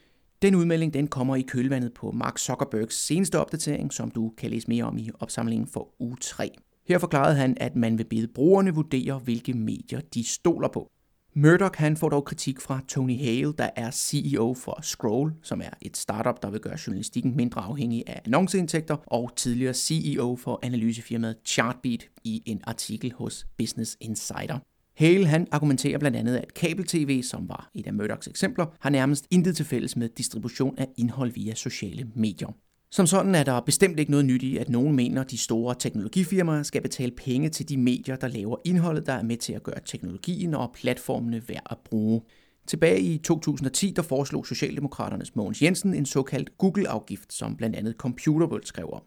Den 0.43 0.55
udmelding 0.55 0.95
den 0.95 1.09
kommer 1.09 1.37
i 1.37 1.43
kølvandet 1.43 1.95
på 1.95 2.11
Mark 2.11 2.39
Zuckerbergs 2.39 3.07
seneste 3.07 3.39
opdatering, 3.39 3.93
som 3.93 4.11
du 4.11 4.33
kan 4.39 4.51
læse 4.51 4.69
mere 4.69 4.85
om 4.85 4.99
i 4.99 5.11
opsamlingen 5.21 5.69
for 5.69 5.95
uge 5.99 6.17
3. 6.21 6.51
Her 6.89 6.99
forklarede 6.99 7.37
han, 7.37 7.57
at 7.61 7.77
man 7.77 7.99
vil 7.99 8.05
bede 8.05 8.29
brugerne 8.29 8.75
vurdere, 8.75 9.19
hvilke 9.19 9.55
medier 9.55 10.01
de 10.15 10.25
stoler 10.25 10.69
på. 10.69 10.91
Murdoch 11.35 11.79
han 11.79 11.97
får 11.97 12.09
dog 12.09 12.25
kritik 12.25 12.61
fra 12.61 12.81
Tony 12.89 13.19
Hale, 13.19 13.53
der 13.59 13.71
er 13.77 13.91
CEO 13.91 14.55
for 14.55 14.79
Scroll, 14.83 15.33
som 15.43 15.61
er 15.61 15.71
et 15.83 15.97
startup, 15.97 16.43
der 16.43 16.51
vil 16.51 16.61
gøre 16.61 16.79
journalistikken 16.87 17.37
mindre 17.37 17.61
afhængig 17.61 18.05
af 18.07 18.21
annonceindtægter, 18.25 18.97
og 19.07 19.31
tidligere 19.37 19.75
CEO 19.75 20.37
for 20.37 20.61
analysefirmaet 20.63 21.37
Chartbeat 21.45 22.09
i 22.25 22.43
en 22.47 22.61
artikel 22.65 23.13
hos 23.13 23.47
Business 23.59 23.97
Insider. 24.01 24.59
Hale 24.97 25.27
han 25.27 25.47
argumenterer 25.51 25.99
blandt 25.99 26.17
andet, 26.17 26.37
at 26.37 26.55
kabel-tv, 26.55 27.23
som 27.23 27.49
var 27.49 27.71
et 27.75 27.87
af 27.87 27.95
Murdochs 27.95 28.29
eksempler, 28.29 28.67
har 28.81 28.91
nærmest 28.91 29.27
intet 29.31 29.57
til 29.57 29.65
fælles 29.65 29.97
med 29.97 30.09
distribution 30.09 30.79
af 30.79 30.89
indhold 30.97 31.33
via 31.33 31.55
sociale 31.55 32.07
medier. 32.15 32.49
Som 32.93 33.07
sådan 33.07 33.35
er 33.35 33.43
der 33.43 33.61
bestemt 33.61 33.99
ikke 33.99 34.11
noget 34.11 34.27
nyt 34.27 34.43
i, 34.43 34.57
at 34.57 34.69
nogen 34.69 34.97
mener, 34.97 35.21
at 35.21 35.31
de 35.31 35.39
store 35.39 35.75
teknologifirmaer 35.79 36.63
skal 36.63 36.83
betale 36.83 37.13
penge 37.13 37.49
til 37.49 37.69
de 37.69 37.77
medier, 37.77 38.17
der 38.17 38.29
laver 38.29 38.57
indholdet, 38.65 39.07
der 39.07 39.13
er 39.13 39.23
med 39.23 39.37
til 39.37 39.53
at 39.53 39.63
gøre 39.63 39.81
teknologien 39.87 40.55
og 40.55 40.73
platformene 40.75 41.49
værd 41.49 41.67
at 41.71 41.79
bruge. 41.85 42.23
Tilbage 42.67 43.01
i 43.01 43.19
2010 43.19 43.93
der 43.97 44.03
foreslog 44.03 44.47
Socialdemokraternes 44.47 45.37
Mogens 45.37 45.63
Jensen 45.63 45.95
en 45.95 46.07
såkaldt 46.07 46.59
Google-afgift, 46.59 47.33
som 47.33 47.57
blandt 47.57 47.77
andet 47.77 47.95
Computerworld 47.99 48.65
skrev 48.65 48.91
om. 48.93 49.03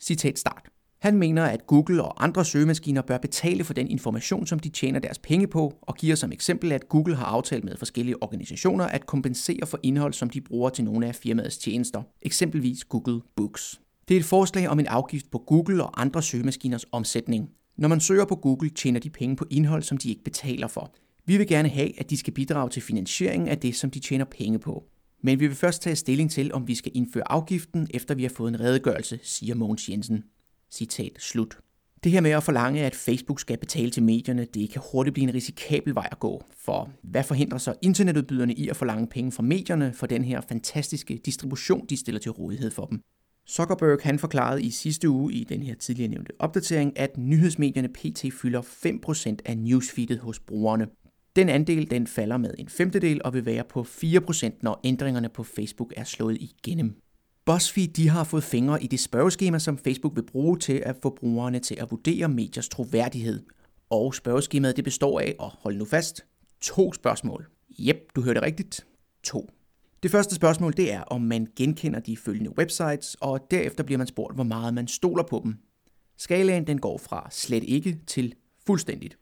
Citat 0.00 0.38
start. 0.38 0.68
Han 1.02 1.18
mener, 1.18 1.44
at 1.44 1.66
Google 1.66 2.04
og 2.04 2.24
andre 2.24 2.44
søgemaskiner 2.44 3.02
bør 3.02 3.18
betale 3.18 3.64
for 3.64 3.74
den 3.74 3.88
information, 3.88 4.46
som 4.46 4.58
de 4.58 4.68
tjener 4.68 4.98
deres 4.98 5.18
penge 5.18 5.46
på, 5.46 5.78
og 5.82 5.94
giver 5.94 6.16
som 6.16 6.32
eksempel, 6.32 6.72
at 6.72 6.88
Google 6.88 7.16
har 7.16 7.24
aftalt 7.24 7.64
med 7.64 7.76
forskellige 7.76 8.22
organisationer 8.22 8.84
at 8.84 9.06
kompensere 9.06 9.66
for 9.66 9.78
indhold, 9.82 10.12
som 10.12 10.30
de 10.30 10.40
bruger 10.40 10.70
til 10.70 10.84
nogle 10.84 11.06
af 11.06 11.14
firmaets 11.14 11.58
tjenester, 11.58 12.02
eksempelvis 12.22 12.84
Google 12.84 13.20
Books. 13.36 13.80
Det 14.08 14.14
er 14.14 14.18
et 14.18 14.24
forslag 14.24 14.68
om 14.68 14.80
en 14.80 14.86
afgift 14.86 15.30
på 15.30 15.38
Google 15.38 15.84
og 15.84 16.00
andre 16.00 16.22
søgemaskiners 16.22 16.84
omsætning. 16.92 17.50
Når 17.76 17.88
man 17.88 18.00
søger 18.00 18.24
på 18.24 18.36
Google, 18.36 18.70
tjener 18.70 19.00
de 19.00 19.10
penge 19.10 19.36
på 19.36 19.44
indhold, 19.50 19.82
som 19.82 19.98
de 19.98 20.08
ikke 20.08 20.24
betaler 20.24 20.68
for. 20.68 20.94
Vi 21.26 21.36
vil 21.36 21.46
gerne 21.46 21.68
have, 21.68 22.00
at 22.00 22.10
de 22.10 22.16
skal 22.16 22.32
bidrage 22.32 22.70
til 22.70 22.82
finansieringen 22.82 23.48
af 23.48 23.58
det, 23.58 23.74
som 23.74 23.90
de 23.90 24.00
tjener 24.00 24.24
penge 24.24 24.58
på. 24.58 24.84
Men 25.22 25.40
vi 25.40 25.46
vil 25.46 25.56
først 25.56 25.82
tage 25.82 25.96
stilling 25.96 26.30
til, 26.30 26.54
om 26.54 26.68
vi 26.68 26.74
skal 26.74 26.92
indføre 26.94 27.32
afgiften, 27.32 27.88
efter 27.94 28.14
vi 28.14 28.22
har 28.22 28.32
fået 28.36 28.48
en 28.48 28.60
redegørelse, 28.60 29.18
siger 29.22 29.54
Mogens 29.54 29.88
Jensen. 29.88 30.24
Citat 30.72 31.12
slut. 31.18 31.58
Det 32.04 32.12
her 32.12 32.20
med 32.20 32.30
at 32.30 32.42
forlange, 32.42 32.84
at 32.84 32.94
Facebook 32.94 33.40
skal 33.40 33.58
betale 33.58 33.90
til 33.90 34.02
medierne, 34.02 34.44
det 34.44 34.70
kan 34.70 34.82
hurtigt 34.92 35.14
blive 35.14 35.28
en 35.28 35.34
risikabel 35.34 35.94
vej 35.94 36.08
at 36.10 36.18
gå. 36.18 36.42
For 36.58 36.90
hvad 37.02 37.24
forhindrer 37.24 37.58
så 37.58 37.74
internetudbyderne 37.82 38.54
i 38.54 38.68
at 38.68 38.76
forlange 38.76 39.06
penge 39.06 39.32
fra 39.32 39.42
medierne 39.42 39.92
for 39.94 40.06
den 40.06 40.24
her 40.24 40.40
fantastiske 40.40 41.20
distribution, 41.24 41.86
de 41.86 41.96
stiller 41.96 42.20
til 42.20 42.30
rådighed 42.30 42.70
for 42.70 42.86
dem? 42.86 43.00
Zuckerberg 43.48 43.98
han 44.02 44.18
forklarede 44.18 44.62
i 44.62 44.70
sidste 44.70 45.08
uge 45.08 45.32
i 45.32 45.44
den 45.44 45.62
her 45.62 45.74
tidligere 45.74 46.10
nævnte 46.10 46.32
opdatering, 46.38 46.98
at 46.98 47.18
nyhedsmedierne 47.18 47.88
pt. 47.88 48.24
fylder 48.40 48.62
5% 48.62 49.36
af 49.44 49.58
newsfeedet 49.58 50.18
hos 50.18 50.40
brugerne. 50.40 50.86
Den 51.36 51.48
andel 51.48 51.90
den 51.90 52.06
falder 52.06 52.36
med 52.36 52.54
en 52.58 52.68
femtedel 52.68 53.20
og 53.24 53.34
vil 53.34 53.46
være 53.46 53.64
på 53.64 53.82
4%, 53.82 54.50
når 54.62 54.80
ændringerne 54.84 55.28
på 55.28 55.42
Facebook 55.42 55.92
er 55.96 56.04
slået 56.04 56.38
igennem. 56.40 57.01
BuzzFeed 57.44 57.88
de 57.88 58.08
har 58.08 58.24
fået 58.24 58.44
fingre 58.44 58.82
i 58.82 58.86
det 58.86 59.00
spørgeskema, 59.00 59.58
som 59.58 59.78
Facebook 59.78 60.16
vil 60.16 60.26
bruge 60.26 60.58
til 60.58 60.82
at 60.86 60.96
få 61.02 61.10
brugerne 61.10 61.58
til 61.58 61.74
at 61.74 61.90
vurdere 61.90 62.28
mediers 62.28 62.68
troværdighed. 62.68 63.42
Og 63.90 64.14
spørgeskemaet 64.14 64.76
det 64.76 64.84
består 64.84 65.20
af, 65.20 65.34
og 65.38 65.50
hold 65.58 65.76
nu 65.76 65.84
fast, 65.84 66.24
to 66.60 66.92
spørgsmål. 66.92 67.46
Jep, 67.78 67.96
du 68.16 68.22
hørte 68.22 68.42
rigtigt. 68.42 68.86
To. 69.22 69.50
Det 70.02 70.10
første 70.10 70.34
spørgsmål 70.34 70.72
det 70.76 70.92
er, 70.92 71.00
om 71.00 71.20
man 71.20 71.46
genkender 71.56 72.00
de 72.00 72.16
følgende 72.16 72.58
websites, 72.58 73.16
og 73.20 73.50
derefter 73.50 73.84
bliver 73.84 73.98
man 73.98 74.06
spurgt, 74.06 74.34
hvor 74.34 74.44
meget 74.44 74.74
man 74.74 74.88
stoler 74.88 75.22
på 75.22 75.40
dem. 75.44 75.56
Skalaen 76.16 76.66
den 76.66 76.78
går 76.78 76.98
fra 76.98 77.28
slet 77.30 77.64
ikke 77.64 77.98
til 78.06 78.34
fuldstændigt. 78.66 79.18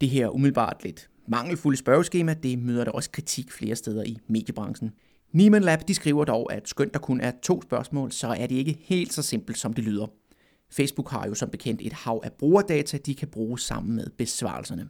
Det 0.00 0.10
her 0.10 0.28
umiddelbart 0.28 0.84
lidt 0.84 1.10
mangelfulde 1.28 1.76
spørgeskema, 1.78 2.34
det 2.34 2.58
møder 2.58 2.84
der 2.84 2.92
også 2.92 3.10
kritik 3.10 3.52
flere 3.52 3.76
steder 3.76 4.02
i 4.04 4.18
mediebranchen. 4.26 4.90
Niemann 5.34 5.64
Lab 5.64 5.88
de 5.88 5.94
skriver 5.94 6.24
dog, 6.24 6.52
at 6.52 6.68
skønt 6.68 6.94
der 6.94 7.00
kun 7.00 7.20
er 7.20 7.32
to 7.42 7.62
spørgsmål, 7.62 8.12
så 8.12 8.26
er 8.28 8.46
det 8.46 8.54
ikke 8.54 8.78
helt 8.80 9.12
så 9.12 9.22
simpelt, 9.22 9.58
som 9.58 9.72
det 9.72 9.84
lyder. 9.84 10.06
Facebook 10.70 11.10
har 11.10 11.26
jo 11.26 11.34
som 11.34 11.48
bekendt 11.50 11.80
et 11.84 11.92
hav 11.92 12.20
af 12.24 12.32
brugerdata, 12.32 12.98
de 12.98 13.14
kan 13.14 13.28
bruge 13.28 13.58
sammen 13.58 13.96
med 13.96 14.06
besvarelserne. 14.18 14.88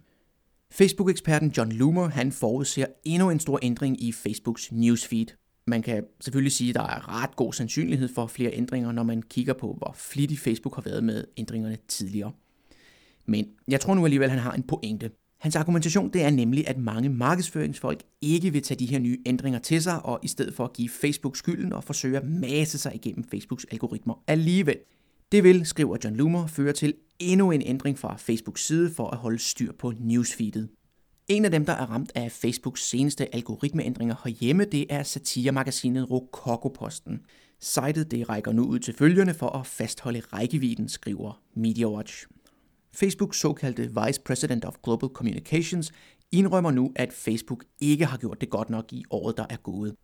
Facebook-eksperten 0.70 1.52
John 1.56 1.72
Loomer 1.72 2.08
han 2.08 2.32
forudser 2.32 2.86
endnu 3.04 3.30
en 3.30 3.40
stor 3.40 3.58
ændring 3.62 4.02
i 4.02 4.12
Facebooks 4.12 4.72
newsfeed. 4.72 5.26
Man 5.66 5.82
kan 5.82 6.04
selvfølgelig 6.20 6.52
sige, 6.52 6.68
at 6.68 6.74
der 6.74 6.82
er 6.82 7.22
ret 7.22 7.36
god 7.36 7.52
sandsynlighed 7.52 8.08
for 8.14 8.26
flere 8.26 8.50
ændringer, 8.54 8.92
når 8.92 9.02
man 9.02 9.22
kigger 9.22 9.52
på, 9.52 9.74
hvor 9.78 9.94
flittig 9.98 10.38
Facebook 10.38 10.74
har 10.74 10.82
været 10.82 11.04
med 11.04 11.24
ændringerne 11.36 11.78
tidligere. 11.88 12.32
Men 13.26 13.46
jeg 13.68 13.80
tror 13.80 13.94
nu 13.94 14.04
alligevel, 14.04 14.24
at 14.24 14.30
han 14.30 14.40
har 14.40 14.52
en 14.52 14.62
pointe. 14.62 15.10
Hans 15.40 15.56
argumentation 15.56 16.10
det 16.12 16.22
er 16.22 16.30
nemlig, 16.30 16.68
at 16.68 16.78
mange 16.78 17.08
markedsføringsfolk 17.08 18.02
ikke 18.20 18.52
vil 18.52 18.62
tage 18.62 18.78
de 18.78 18.86
her 18.86 18.98
nye 18.98 19.18
ændringer 19.26 19.58
til 19.58 19.82
sig, 19.82 20.04
og 20.04 20.20
i 20.22 20.28
stedet 20.28 20.54
for 20.54 20.64
at 20.64 20.72
give 20.72 20.88
Facebook 20.88 21.36
skylden 21.36 21.72
og 21.72 21.84
forsøge 21.84 22.16
at 22.16 22.24
masse 22.24 22.78
sig 22.78 22.94
igennem 22.94 23.24
Facebooks 23.24 23.66
algoritmer 23.70 24.22
alligevel. 24.26 24.76
Det 25.32 25.44
vil, 25.44 25.66
skriver 25.66 25.96
John 26.04 26.16
Loomer, 26.16 26.46
føre 26.46 26.72
til 26.72 26.94
endnu 27.18 27.50
en 27.50 27.62
ændring 27.62 27.98
fra 27.98 28.16
Facebooks 28.16 28.66
side 28.66 28.90
for 28.90 29.10
at 29.10 29.18
holde 29.18 29.38
styr 29.38 29.72
på 29.78 29.92
newsfeedet. 30.00 30.68
En 31.28 31.44
af 31.44 31.50
dem, 31.50 31.66
der 31.66 31.72
er 31.72 31.90
ramt 31.90 32.12
af 32.14 32.32
Facebooks 32.32 32.88
seneste 32.88 33.34
algoritmeændringer 33.34 34.14
herhjemme, 34.24 34.64
det 34.64 34.86
er 34.90 35.02
satiremagasinet 35.02 36.10
Rokokoposten. 36.10 37.20
Sitet 37.60 38.10
det 38.10 38.28
rækker 38.28 38.52
nu 38.52 38.64
ud 38.64 38.78
til 38.78 38.94
følgerne 38.94 39.34
for 39.34 39.48
at 39.48 39.66
fastholde 39.66 40.20
rækkevidden, 40.20 40.88
skriver 40.88 41.42
MediaWatch. 41.56 42.26
Facebooks 42.94 43.40
såkaldte 43.40 43.82
Vice 43.82 44.20
President 44.20 44.64
of 44.64 44.74
Global 44.82 45.08
Communications 45.08 45.92
indrømmer 46.32 46.70
nu, 46.70 46.92
at 46.96 47.12
Facebook 47.12 47.64
ikke 47.80 48.04
har 48.04 48.18
gjort 48.18 48.40
det 48.40 48.50
godt 48.50 48.70
nok 48.70 48.92
i 48.92 49.04
året, 49.10 49.36
der 49.36 49.46
er 49.50 49.56
gået. 49.56 49.94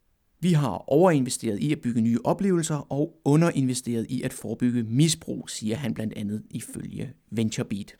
Vi 0.40 0.52
har 0.52 0.84
overinvesteret 0.86 1.58
i 1.58 1.72
at 1.72 1.80
bygge 1.80 2.00
nye 2.00 2.18
oplevelser 2.24 2.92
og 2.92 3.20
underinvesteret 3.24 4.06
i 4.08 4.22
at 4.22 4.32
forebygge 4.32 4.82
misbrug, 4.82 5.50
siger 5.50 5.76
han 5.76 5.94
blandt 5.94 6.14
andet 6.16 6.42
ifølge 6.50 7.12
VentureBeat. 7.30 7.94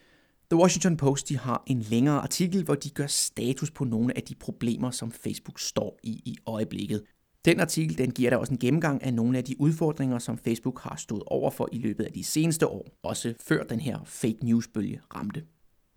The 0.51 0.61
Washington 0.61 0.97
Post 0.97 1.29
de 1.29 1.39
har 1.39 1.63
en 1.67 1.81
længere 1.81 2.21
artikel, 2.21 2.65
hvor 2.65 2.75
de 2.75 2.91
gør 2.91 3.07
status 3.07 3.71
på 3.71 3.85
nogle 3.85 4.17
af 4.17 4.23
de 4.23 4.35
problemer, 4.35 4.91
som 4.91 5.13
Facebook 5.13 5.59
står 5.59 5.99
i 6.03 6.11
i 6.11 6.37
øjeblikket. 6.47 7.03
Den 7.45 7.61
artikel 7.61 7.99
den 7.99 8.11
giver 8.11 8.31
dig 8.31 8.39
også 8.39 8.53
en 8.53 8.59
gennemgang 8.59 9.03
af 9.03 9.15
nogle 9.15 9.39
af 9.39 9.45
de 9.45 9.61
udfordringer, 9.61 10.19
som 10.19 10.39
Facebook 10.39 10.81
har 10.81 10.97
stået 10.97 11.23
over 11.27 11.51
for 11.51 11.69
i 11.73 11.79
løbet 11.79 12.05
af 12.05 12.13
de 12.13 12.25
seneste 12.25 12.67
år, 12.67 12.87
også 13.03 13.35
før 13.41 13.63
den 13.63 13.81
her 13.81 13.99
fake 14.05 14.39
news-bølge 14.43 15.01
ramte. 15.15 15.43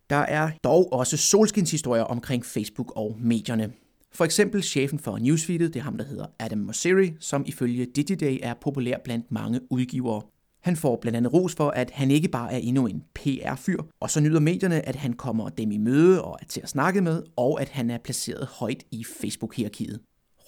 Der 0.09 0.15
er 0.15 0.51
dog 0.63 0.93
også 0.93 1.17
solskinshistorier 1.17 2.03
omkring 2.03 2.45
Facebook 2.45 2.93
og 2.95 3.17
medierne. 3.19 3.73
For 4.11 4.25
eksempel 4.25 4.63
chefen 4.63 4.99
for 4.99 5.17
newsfeedet, 5.17 5.73
det 5.73 5.79
er 5.79 5.83
ham, 5.83 5.97
der 5.97 6.05
hedder 6.05 6.25
Adam 6.39 6.57
Mosseri, 6.57 7.13
som 7.19 7.43
ifølge 7.47 7.85
Digiday 7.85 8.39
er 8.41 8.53
populær 8.61 8.97
blandt 9.03 9.31
mange 9.31 9.59
udgivere. 9.69 10.21
Han 10.61 10.75
får 10.75 10.97
blandt 11.01 11.17
andet 11.17 11.33
ros 11.33 11.55
for, 11.55 11.69
at 11.69 11.91
han 11.91 12.11
ikke 12.11 12.27
bare 12.27 12.53
er 12.53 12.57
endnu 12.57 12.87
en 12.87 13.03
PR-fyr, 13.15 13.81
og 13.99 14.09
så 14.09 14.19
nyder 14.19 14.39
medierne, 14.39 14.87
at 14.87 14.95
han 14.95 15.13
kommer 15.13 15.49
dem 15.49 15.71
i 15.71 15.77
møde 15.77 16.23
og 16.23 16.37
er 16.41 16.45
til 16.45 16.61
at 16.61 16.69
snakke 16.69 17.01
med, 17.01 17.23
og 17.35 17.61
at 17.61 17.69
han 17.69 17.89
er 17.89 17.97
placeret 17.97 18.47
højt 18.47 18.83
i 18.91 19.03
Facebook-hierarkiet. 19.03 19.99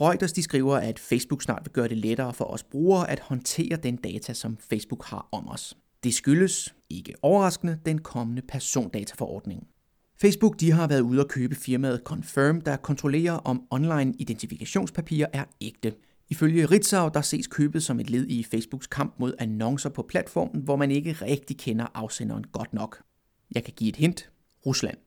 Reuters 0.02 0.34
de 0.34 0.44
skriver, 0.44 0.76
at 0.76 1.00
Facebook 1.00 1.42
snart 1.42 1.62
vil 1.66 1.72
gøre 1.72 1.88
det 1.88 1.98
lettere 1.98 2.34
for 2.34 2.46
os 2.46 2.64
brugere 2.64 3.10
at 3.10 3.20
håndtere 3.20 3.76
den 3.76 3.96
data, 3.96 4.34
som 4.34 4.58
Facebook 4.58 5.06
har 5.06 5.28
om 5.32 5.50
os. 5.50 5.78
Det 6.04 6.14
skyldes, 6.14 6.76
ikke 6.90 7.14
overraskende, 7.22 7.80
den 7.86 8.02
kommende 8.02 8.42
persondataforordning. 8.42 9.68
Facebook 10.22 10.60
de 10.60 10.72
har 10.72 10.88
været 10.88 11.02
ude 11.02 11.22
at 11.22 11.28
købe 11.28 11.56
firmaet 11.56 12.02
Confirm, 12.04 12.62
der 12.62 12.78
kontrollerer, 12.78 13.34
om 13.34 13.68
online 13.72 14.14
identifikationspapirer 14.20 15.28
er 15.34 15.44
ægte. 15.62 15.94
Ifølge 16.30 16.66
Ritzau 16.66 17.10
der 17.14 17.22
ses 17.22 17.48
købet 17.48 17.84
som 17.84 18.00
et 18.00 18.10
led 18.10 18.28
i 18.28 18.44
Facebooks 18.44 18.88
kamp 18.88 19.16
mod 19.20 19.34
annoncer 19.40 19.90
på 19.90 20.06
platformen, 20.10 20.62
hvor 20.62 20.76
man 20.76 20.92
ikke 20.92 21.12
rigtig 21.14 21.58
kender 21.58 21.86
afsenderen 21.94 22.44
godt 22.44 22.74
nok. 22.74 23.04
Jeg 23.56 23.64
kan 23.64 23.74
give 23.78 23.90
et 23.90 23.96
hint. 23.96 24.30
Rusland. 24.66 25.05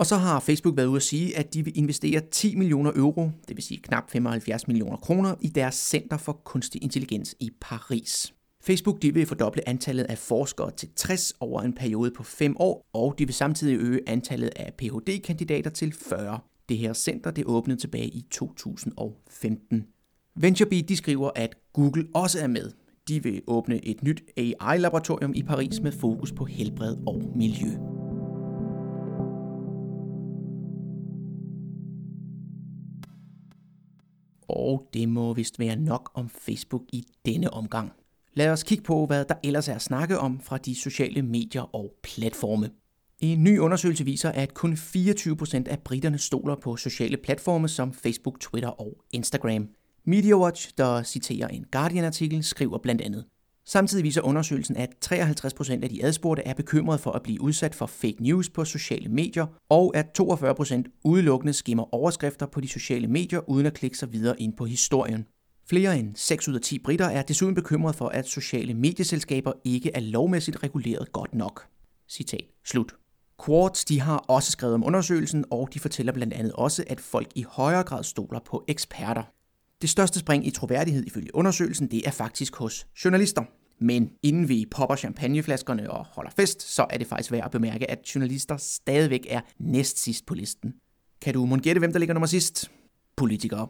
Og 0.00 0.06
så 0.06 0.16
har 0.16 0.40
Facebook 0.40 0.76
været 0.76 0.86
ude 0.86 0.96
at 0.96 1.02
sige, 1.02 1.38
at 1.38 1.54
de 1.54 1.64
vil 1.64 1.78
investere 1.78 2.20
10 2.30 2.56
millioner 2.56 2.92
euro, 2.94 3.30
det 3.48 3.56
vil 3.56 3.64
sige 3.64 3.80
knap 3.82 4.10
75 4.10 4.68
millioner 4.68 4.96
kroner, 4.96 5.34
i 5.40 5.48
deres 5.48 5.74
Center 5.74 6.16
for 6.16 6.32
Kunstig 6.32 6.82
Intelligens 6.82 7.34
i 7.40 7.50
Paris. 7.60 8.34
Facebook 8.62 9.02
de 9.02 9.14
vil 9.14 9.26
fordoble 9.26 9.68
antallet 9.68 10.04
af 10.04 10.18
forskere 10.18 10.70
til 10.70 10.88
60 10.96 11.32
over 11.40 11.62
en 11.62 11.72
periode 11.72 12.10
på 12.10 12.22
5 12.22 12.56
år, 12.58 12.86
og 12.92 13.14
de 13.18 13.26
vil 13.26 13.34
samtidig 13.34 13.78
øge 13.78 14.00
antallet 14.06 14.50
af 14.56 14.74
Ph.D.-kandidater 14.78 15.70
til 15.70 15.92
40. 15.92 16.38
Det 16.68 16.78
her 16.78 16.92
center 16.92 17.30
det 17.30 17.44
åbnede 17.44 17.80
tilbage 17.80 18.08
i 18.08 18.24
2015. 18.30 19.84
VentureBeat 20.36 20.88
de 20.88 20.96
skriver, 20.96 21.30
at 21.36 21.54
Google 21.72 22.06
også 22.14 22.40
er 22.40 22.46
med. 22.46 22.70
De 23.08 23.22
vil 23.22 23.42
åbne 23.46 23.84
et 23.84 24.02
nyt 24.02 24.22
AI-laboratorium 24.36 25.32
i 25.34 25.42
Paris 25.42 25.80
med 25.80 25.92
fokus 25.92 26.32
på 26.32 26.44
helbred 26.44 26.96
og 27.06 27.22
miljø. 27.36 27.89
Og 34.56 34.88
det 34.94 35.08
må 35.08 35.34
vist 35.34 35.58
være 35.58 35.76
nok 35.76 36.10
om 36.14 36.28
Facebook 36.28 36.82
i 36.92 37.04
denne 37.26 37.52
omgang. 37.52 37.92
Lad 38.34 38.50
os 38.50 38.62
kigge 38.62 38.84
på, 38.84 39.06
hvad 39.06 39.24
der 39.24 39.34
ellers 39.44 39.68
er 39.68 39.74
at 39.74 39.82
snakke 39.82 40.18
om 40.18 40.40
fra 40.40 40.58
de 40.58 40.74
sociale 40.74 41.22
medier 41.22 41.74
og 41.74 41.92
platforme. 42.02 42.70
En 43.18 43.44
ny 43.44 43.58
undersøgelse 43.58 44.04
viser, 44.04 44.30
at 44.30 44.54
kun 44.54 44.72
24% 44.72 45.62
af 45.66 45.78
britterne 45.84 46.18
stoler 46.18 46.56
på 46.56 46.76
sociale 46.76 47.16
platforme 47.16 47.68
som 47.68 47.92
Facebook, 47.92 48.40
Twitter 48.40 48.68
og 48.68 48.96
Instagram. 49.12 49.68
MediaWatch, 50.04 50.70
der 50.78 51.02
citerer 51.02 51.48
en 51.48 51.64
Guardian-artikel, 51.72 52.44
skriver 52.44 52.78
blandt 52.78 53.02
andet. 53.02 53.24
Samtidig 53.66 54.04
viser 54.04 54.22
undersøgelsen, 54.22 54.76
at 54.76 54.90
53% 55.04 55.82
af 55.82 55.88
de 55.88 56.04
adspurgte 56.04 56.42
er 56.42 56.54
bekymrede 56.54 56.98
for 56.98 57.12
at 57.12 57.22
blive 57.22 57.40
udsat 57.40 57.74
for 57.74 57.86
fake 57.86 58.16
news 58.20 58.50
på 58.50 58.64
sociale 58.64 59.08
medier, 59.08 59.46
og 59.68 59.96
at 59.96 60.20
42% 60.20 61.00
udelukkende 61.04 61.52
skimmer 61.52 61.94
overskrifter 61.94 62.46
på 62.46 62.60
de 62.60 62.68
sociale 62.68 63.08
medier 63.08 63.50
uden 63.50 63.66
at 63.66 63.74
klikke 63.74 63.98
sig 63.98 64.12
videre 64.12 64.40
ind 64.40 64.56
på 64.56 64.64
historien. 64.64 65.26
Flere 65.68 65.98
end 65.98 66.16
6 66.16 66.48
ud 66.48 66.54
af 66.54 66.60
10 66.60 66.78
britter 66.78 67.06
er 67.06 67.22
desuden 67.22 67.54
bekymrede 67.54 67.96
for, 67.96 68.08
at 68.08 68.28
sociale 68.28 68.74
medieselskaber 68.74 69.52
ikke 69.64 69.90
er 69.94 70.00
lovmæssigt 70.00 70.62
reguleret 70.62 71.12
godt 71.12 71.34
nok. 71.34 71.66
Citat 72.08 72.44
slut. 72.64 72.94
Quartz 73.46 73.84
de 73.84 74.00
har 74.00 74.16
også 74.16 74.50
skrevet 74.52 74.74
om 74.74 74.84
undersøgelsen, 74.84 75.44
og 75.50 75.68
de 75.74 75.80
fortæller 75.80 76.12
blandt 76.12 76.34
andet 76.34 76.52
også, 76.52 76.84
at 76.86 77.00
folk 77.00 77.28
i 77.34 77.44
højere 77.48 77.82
grad 77.82 78.04
stoler 78.04 78.40
på 78.46 78.64
eksperter. 78.68 79.22
Det 79.82 79.90
største 79.90 80.18
spring 80.18 80.46
i 80.46 80.50
troværdighed 80.50 81.06
ifølge 81.06 81.34
undersøgelsen, 81.34 81.90
det 81.90 82.06
er 82.06 82.10
faktisk 82.10 82.56
hos 82.56 82.86
journalister. 83.04 83.42
Men 83.80 84.10
inden 84.22 84.48
vi 84.48 84.66
popper 84.70 84.96
champagneflaskerne 84.96 85.90
og 85.90 86.04
holder 86.04 86.30
fest, 86.36 86.62
så 86.62 86.86
er 86.90 86.98
det 86.98 87.06
faktisk 87.06 87.32
værd 87.32 87.44
at 87.44 87.50
bemærke, 87.50 87.90
at 87.90 88.14
journalister 88.14 88.56
stadigvæk 88.56 89.26
er 89.28 89.40
næst 89.58 89.98
sidst 89.98 90.26
på 90.26 90.34
listen. 90.34 90.74
Kan 91.22 91.34
du 91.34 91.46
måske 91.46 91.62
gætte, 91.62 91.78
hvem 91.78 91.92
der 91.92 91.98
ligger 91.98 92.14
nummer 92.14 92.26
sidst? 92.26 92.70
Politikere. 93.16 93.68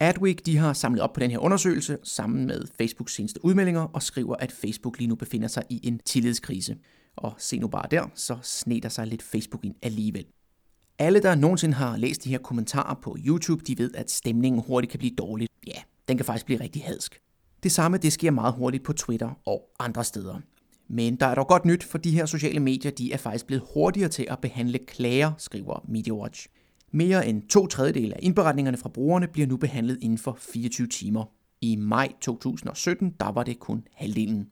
Adweek 0.00 0.46
de 0.46 0.56
har 0.56 0.72
samlet 0.72 1.02
op 1.02 1.12
på 1.12 1.20
den 1.20 1.30
her 1.30 1.38
undersøgelse 1.38 1.98
sammen 2.02 2.46
med 2.46 2.66
Facebooks 2.78 3.14
seneste 3.14 3.44
udmeldinger 3.44 3.80
og 3.80 4.02
skriver, 4.02 4.36
at 4.36 4.52
Facebook 4.52 4.98
lige 4.98 5.08
nu 5.08 5.14
befinder 5.14 5.48
sig 5.48 5.62
i 5.70 5.80
en 5.82 5.98
tillidskrise. 5.98 6.76
Og 7.16 7.34
se 7.38 7.58
nu 7.58 7.68
bare 7.68 7.86
der, 7.90 8.06
så 8.14 8.38
sneder 8.42 8.88
sig 8.88 9.06
lidt 9.06 9.22
Facebook 9.22 9.64
ind 9.64 9.74
alligevel. 9.82 10.26
Alle, 11.00 11.20
der 11.20 11.34
nogensinde 11.34 11.74
har 11.74 11.96
læst 11.96 12.24
de 12.24 12.30
her 12.30 12.38
kommentarer 12.38 12.94
på 13.02 13.16
YouTube, 13.26 13.64
de 13.64 13.78
ved, 13.78 13.90
at 13.94 14.10
stemningen 14.10 14.62
hurtigt 14.66 14.90
kan 14.90 14.98
blive 14.98 15.14
dårlig. 15.18 15.48
Ja, 15.66 15.80
den 16.08 16.16
kan 16.16 16.26
faktisk 16.26 16.46
blive 16.46 16.60
rigtig 16.60 16.82
hadsk. 16.82 17.20
Det 17.62 17.72
samme 17.72 17.98
det 17.98 18.12
sker 18.12 18.30
meget 18.30 18.54
hurtigt 18.54 18.84
på 18.84 18.92
Twitter 18.92 19.30
og 19.46 19.62
andre 19.78 20.04
steder. 20.04 20.40
Men 20.88 21.16
der 21.16 21.26
er 21.26 21.34
dog 21.34 21.48
godt 21.48 21.64
nyt, 21.64 21.84
for 21.84 21.98
de 21.98 22.10
her 22.10 22.26
sociale 22.26 22.60
medier 22.60 22.90
de 22.90 23.12
er 23.12 23.16
faktisk 23.16 23.46
blevet 23.46 23.64
hurtigere 23.74 24.08
til 24.08 24.26
at 24.30 24.38
behandle 24.38 24.78
klager, 24.78 25.32
skriver 25.38 25.84
MediaWatch. 25.88 26.46
Mere 26.92 27.28
end 27.28 27.48
to 27.48 27.66
tredjedel 27.66 28.12
af 28.12 28.18
indberetningerne 28.22 28.76
fra 28.76 28.88
brugerne 28.88 29.28
bliver 29.28 29.46
nu 29.46 29.56
behandlet 29.56 29.98
inden 30.02 30.18
for 30.18 30.36
24 30.40 30.86
timer. 30.86 31.24
I 31.60 31.76
maj 31.76 32.12
2017 32.20 33.14
der 33.20 33.32
var 33.32 33.42
det 33.42 33.58
kun 33.58 33.84
halvdelen. 33.94 34.46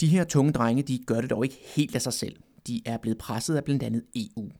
De 0.00 0.06
her 0.06 0.24
tunge 0.24 0.52
drenge 0.52 0.82
de 0.82 0.98
gør 1.06 1.20
det 1.20 1.30
dog 1.30 1.44
ikke 1.44 1.58
helt 1.76 1.94
af 1.94 2.02
sig 2.02 2.12
selv. 2.12 2.36
De 2.66 2.82
er 2.86 2.96
blevet 2.96 3.18
presset 3.18 3.56
af 3.56 3.64
blandt 3.64 3.82
andet 3.82 4.02
EU. 4.16 4.50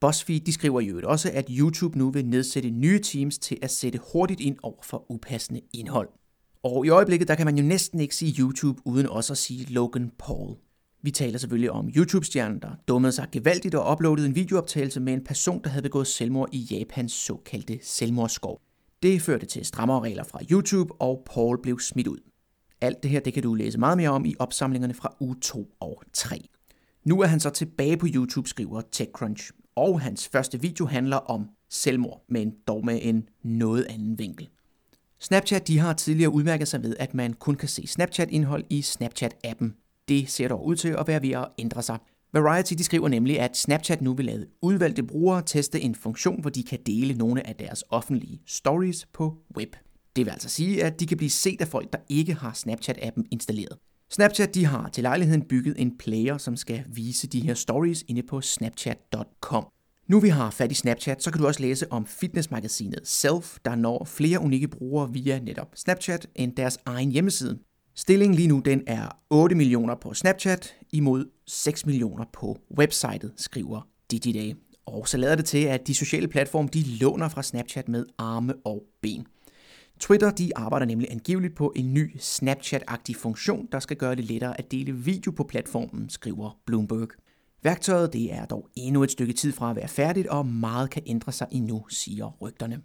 BuzzFeed 0.00 0.40
de 0.40 0.52
skriver 0.52 0.80
i 0.80 0.86
øvrigt 0.86 1.06
også, 1.06 1.30
at 1.34 1.50
YouTube 1.50 1.98
nu 1.98 2.10
vil 2.10 2.26
nedsætte 2.26 2.70
nye 2.70 3.00
teams 3.00 3.38
til 3.38 3.58
at 3.62 3.70
sætte 3.70 4.00
hurtigt 4.12 4.40
ind 4.40 4.56
over 4.62 4.82
for 4.82 5.10
upassende 5.10 5.60
indhold. 5.72 6.08
Og 6.62 6.86
i 6.86 6.88
øjeblikket, 6.88 7.28
der 7.28 7.34
kan 7.34 7.46
man 7.46 7.58
jo 7.58 7.64
næsten 7.64 8.00
ikke 8.00 8.16
sige 8.16 8.42
YouTube, 8.42 8.82
uden 8.84 9.08
også 9.08 9.32
at 9.32 9.38
sige 9.38 9.72
Logan 9.72 10.10
Paul. 10.18 10.56
Vi 11.02 11.10
taler 11.10 11.38
selvfølgelig 11.38 11.70
om 11.70 11.88
YouTube-stjernen, 11.96 12.62
der 12.62 12.70
dummede 12.88 13.12
sig 13.12 13.28
gevaldigt 13.32 13.74
og 13.74 13.92
uploadede 13.92 14.26
en 14.26 14.34
videooptagelse 14.34 15.00
med 15.00 15.12
en 15.12 15.24
person, 15.24 15.60
der 15.64 15.70
havde 15.70 15.82
begået 15.82 16.06
selvmord 16.06 16.48
i 16.52 16.58
Japans 16.58 17.12
såkaldte 17.12 17.78
selvmordsskov. 17.82 18.60
Det 19.02 19.22
førte 19.22 19.46
til 19.46 19.64
strammere 19.64 20.00
regler 20.00 20.24
fra 20.24 20.40
YouTube, 20.50 20.94
og 21.00 21.22
Paul 21.34 21.62
blev 21.62 21.80
smidt 21.80 22.06
ud. 22.06 22.18
Alt 22.80 23.02
det 23.02 23.10
her, 23.10 23.20
det 23.20 23.34
kan 23.34 23.42
du 23.42 23.54
læse 23.54 23.78
meget 23.78 23.98
mere 23.98 24.10
om 24.10 24.24
i 24.24 24.34
opsamlingerne 24.38 24.94
fra 24.94 25.16
uge 25.20 25.36
2 25.40 25.70
og 25.80 26.02
3. 26.12 26.48
Nu 27.04 27.20
er 27.20 27.26
han 27.26 27.40
så 27.40 27.50
tilbage 27.50 27.96
på 27.96 28.06
YouTube, 28.14 28.48
skriver 28.48 28.82
TechCrunch, 28.92 29.50
og 29.76 30.00
hans 30.00 30.28
første 30.28 30.60
video 30.60 30.86
handler 30.86 31.16
om 31.16 31.48
selvmord, 31.70 32.24
men 32.28 32.54
dog 32.68 32.84
med 32.84 32.98
en 33.02 33.28
noget 33.42 33.86
anden 33.90 34.18
vinkel. 34.18 34.48
Snapchat 35.20 35.68
de 35.68 35.78
har 35.78 35.92
tidligere 35.92 36.30
udmærket 36.30 36.68
sig 36.68 36.82
ved, 36.82 36.96
at 36.98 37.14
man 37.14 37.32
kun 37.32 37.54
kan 37.54 37.68
se 37.68 37.86
Snapchat-indhold 37.86 38.64
i 38.70 38.80
Snapchat-appen. 38.80 40.04
Det 40.08 40.30
ser 40.30 40.48
dog 40.48 40.66
ud 40.66 40.76
til 40.76 40.88
at 40.88 41.06
være 41.06 41.22
ved 41.22 41.30
at 41.30 41.48
ændre 41.58 41.82
sig. 41.82 41.98
Variety 42.32 42.74
de 42.74 42.84
skriver 42.84 43.08
nemlig, 43.08 43.40
at 43.40 43.56
Snapchat 43.56 44.02
nu 44.02 44.14
vil 44.14 44.26
lade 44.26 44.46
udvalgte 44.62 45.02
brugere 45.02 45.42
teste 45.46 45.80
en 45.80 45.94
funktion, 45.94 46.40
hvor 46.40 46.50
de 46.50 46.62
kan 46.62 46.78
dele 46.86 47.14
nogle 47.14 47.46
af 47.46 47.54
deres 47.56 47.84
offentlige 47.88 48.42
stories 48.46 49.06
på 49.12 49.36
web. 49.56 49.76
Det 50.16 50.24
vil 50.26 50.32
altså 50.32 50.48
sige, 50.48 50.84
at 50.84 51.00
de 51.00 51.06
kan 51.06 51.16
blive 51.16 51.30
set 51.30 51.60
af 51.60 51.68
folk, 51.68 51.92
der 51.92 51.98
ikke 52.08 52.34
har 52.34 52.52
Snapchat-appen 52.52 53.22
installeret. 53.30 53.78
Snapchat 54.10 54.54
de 54.54 54.66
har 54.66 54.88
til 54.88 55.02
lejligheden 55.02 55.42
bygget 55.42 55.74
en 55.78 55.98
player, 55.98 56.38
som 56.38 56.56
skal 56.56 56.84
vise 56.88 57.26
de 57.26 57.40
her 57.40 57.54
stories 57.54 58.04
inde 58.08 58.22
på 58.22 58.40
snapchat.com. 58.40 59.66
Nu 60.08 60.20
vi 60.20 60.28
har 60.28 60.50
fat 60.50 60.72
i 60.72 60.74
Snapchat, 60.74 61.22
så 61.22 61.30
kan 61.30 61.40
du 61.40 61.46
også 61.46 61.62
læse 61.62 61.92
om 61.92 62.06
fitnessmagasinet 62.06 63.08
Self, 63.08 63.56
der 63.64 63.74
når 63.74 64.04
flere 64.04 64.40
unikke 64.40 64.68
brugere 64.68 65.12
via 65.12 65.38
netop 65.38 65.68
Snapchat 65.74 66.26
end 66.34 66.56
deres 66.56 66.78
egen 66.84 67.10
hjemmeside. 67.10 67.58
Stillingen 67.94 68.36
lige 68.36 68.48
nu 68.48 68.58
den 68.58 68.82
er 68.86 69.08
8 69.30 69.54
millioner 69.54 69.94
på 69.94 70.14
Snapchat 70.14 70.74
imod 70.92 71.24
6 71.46 71.86
millioner 71.86 72.24
på 72.32 72.58
websitet, 72.78 73.32
skriver 73.36 73.88
DigiDay. 74.10 74.54
Og 74.86 75.08
så 75.08 75.16
lader 75.16 75.36
det 75.36 75.44
til, 75.44 75.64
at 75.64 75.86
de 75.86 75.94
sociale 75.94 76.28
platforme 76.28 76.68
de 76.72 76.82
låner 76.82 77.28
fra 77.28 77.42
Snapchat 77.42 77.88
med 77.88 78.04
arme 78.18 78.54
og 78.64 78.82
ben. 79.02 79.26
Twitter 80.00 80.30
de 80.30 80.56
arbejder 80.56 80.86
nemlig 80.86 81.08
angiveligt 81.10 81.54
på 81.54 81.72
en 81.76 81.94
ny 81.94 82.16
Snapchat-agtig 82.18 83.16
funktion, 83.18 83.68
der 83.72 83.80
skal 83.80 83.96
gøre 83.96 84.14
det 84.14 84.24
lettere 84.24 84.58
at 84.58 84.70
dele 84.70 84.92
video 84.92 85.30
på 85.30 85.44
platformen, 85.44 86.10
skriver 86.10 86.58
Bloomberg. 86.66 87.08
Værktøjet 87.62 88.12
det 88.12 88.32
er 88.32 88.44
dog 88.44 88.68
endnu 88.74 89.02
et 89.02 89.10
stykke 89.10 89.32
tid 89.32 89.52
fra 89.52 89.70
at 89.70 89.76
være 89.76 89.88
færdigt, 89.88 90.26
og 90.26 90.46
meget 90.46 90.90
kan 90.90 91.02
ændre 91.06 91.32
sig 91.32 91.46
endnu, 91.50 91.84
siger 91.88 92.36
rygterne. 92.40 92.82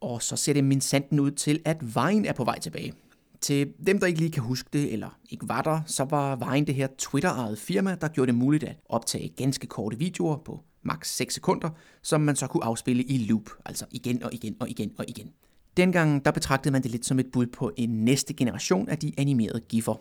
Og 0.00 0.22
så 0.22 0.36
ser 0.36 0.52
det 0.52 0.64
min 0.64 0.80
sanden 0.80 1.20
ud 1.20 1.30
til, 1.30 1.62
at 1.64 1.94
vejen 1.94 2.24
er 2.24 2.32
på 2.32 2.44
vej 2.44 2.58
tilbage. 2.58 2.92
Til 3.40 3.72
dem, 3.86 3.98
der 3.98 4.06
ikke 4.06 4.20
lige 4.20 4.32
kan 4.32 4.42
huske 4.42 4.68
det, 4.72 4.92
eller 4.92 5.18
ikke 5.30 5.48
var 5.48 5.62
der, 5.62 5.80
så 5.86 6.04
var 6.04 6.36
vejen 6.36 6.66
det 6.66 6.74
her 6.74 6.88
Twitter-ejet 6.98 7.58
firma, 7.58 7.96
der 8.00 8.08
gjorde 8.08 8.26
det 8.26 8.38
muligt 8.38 8.64
at 8.64 8.76
optage 8.88 9.28
ganske 9.28 9.66
korte 9.66 9.98
videoer 9.98 10.36
på 10.36 10.60
maks 10.82 11.16
6 11.16 11.34
sekunder, 11.34 11.70
som 12.02 12.20
man 12.20 12.36
så 12.36 12.46
kunne 12.46 12.64
afspille 12.64 13.02
i 13.02 13.18
loop, 13.18 13.50
altså 13.64 13.84
igen 13.90 14.22
og 14.22 14.34
igen 14.34 14.56
og 14.60 14.70
igen 14.70 14.92
og 14.98 15.04
igen. 15.08 15.32
Dengang 15.76 16.24
der 16.24 16.30
betragtede 16.30 16.72
man 16.72 16.82
det 16.82 16.90
lidt 16.90 17.06
som 17.06 17.18
et 17.18 17.26
bud 17.32 17.46
på 17.46 17.72
en 17.76 18.04
næste 18.04 18.34
generation 18.34 18.88
af 18.88 18.98
de 18.98 19.12
animerede 19.18 19.60
giffer. 19.68 19.94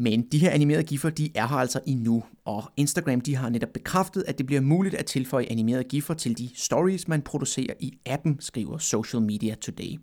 Men 0.00 0.22
de 0.22 0.38
her 0.38 0.50
animerede 0.50 0.82
giffer, 0.82 1.10
de 1.10 1.30
er 1.34 1.46
her 1.46 1.56
altså 1.56 1.80
endnu, 1.86 2.24
og 2.44 2.64
Instagram 2.76 3.20
de 3.20 3.36
har 3.36 3.48
netop 3.48 3.68
bekræftet, 3.74 4.24
at 4.26 4.38
det 4.38 4.46
bliver 4.46 4.60
muligt 4.60 4.94
at 4.94 5.06
tilføje 5.06 5.46
animerede 5.50 5.84
giffer 5.84 6.14
til 6.14 6.38
de 6.38 6.50
stories, 6.54 7.08
man 7.08 7.22
producerer 7.22 7.74
i 7.80 7.98
appen, 8.06 8.36
skriver 8.40 8.78
Social 8.78 9.22
Media 9.22 9.54
Today. 9.54 9.98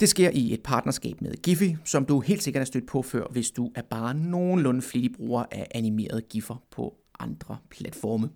Det 0.00 0.08
sker 0.08 0.30
i 0.30 0.54
et 0.54 0.62
partnerskab 0.62 1.20
med 1.20 1.42
Giphy, 1.42 1.76
som 1.84 2.04
du 2.04 2.20
helt 2.20 2.42
sikkert 2.42 2.60
er 2.60 2.64
stødt 2.64 2.86
på 2.86 3.02
før, 3.02 3.26
hvis 3.30 3.50
du 3.50 3.72
er 3.74 3.82
bare 3.82 4.14
nogenlunde 4.14 4.82
flittig 4.82 5.12
bruger 5.16 5.44
af 5.50 5.66
animerede 5.74 6.22
giffer 6.30 6.62
på 6.70 6.94
andre 7.20 7.56
platforme. 7.70 8.28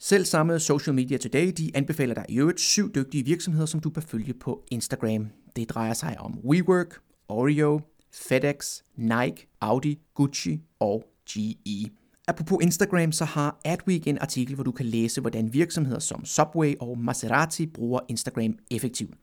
Selv 0.00 0.24
samme 0.24 0.58
Social 0.58 0.94
Media 0.94 1.18
Today 1.18 1.52
de 1.56 1.70
anbefaler 1.74 2.14
dig 2.14 2.24
i 2.28 2.38
øvrigt 2.38 2.60
syv 2.60 2.94
dygtige 2.94 3.24
virksomheder, 3.24 3.66
som 3.66 3.80
du 3.80 3.90
bør 3.90 4.00
følge 4.00 4.34
på 4.34 4.64
Instagram. 4.70 5.28
Det 5.56 5.70
drejer 5.70 5.94
sig 5.94 6.16
om 6.20 6.38
WeWork, 6.44 6.98
Oreo, 7.28 7.80
FedEx, 8.12 8.80
Nike, 8.96 9.48
Audi, 9.60 9.98
Gucci 10.14 10.60
og 10.80 11.04
GE. 11.30 11.90
Apropos 12.28 12.58
Instagram, 12.62 13.12
så 13.12 13.24
har 13.24 13.60
Adweek 13.64 14.06
en 14.06 14.18
artikel, 14.18 14.54
hvor 14.54 14.64
du 14.64 14.72
kan 14.72 14.86
læse, 14.86 15.20
hvordan 15.20 15.52
virksomheder 15.52 15.98
som 15.98 16.24
Subway 16.24 16.74
og 16.80 16.98
Maserati 16.98 17.66
bruger 17.66 18.00
Instagram 18.08 18.54
effektivt. 18.70 19.14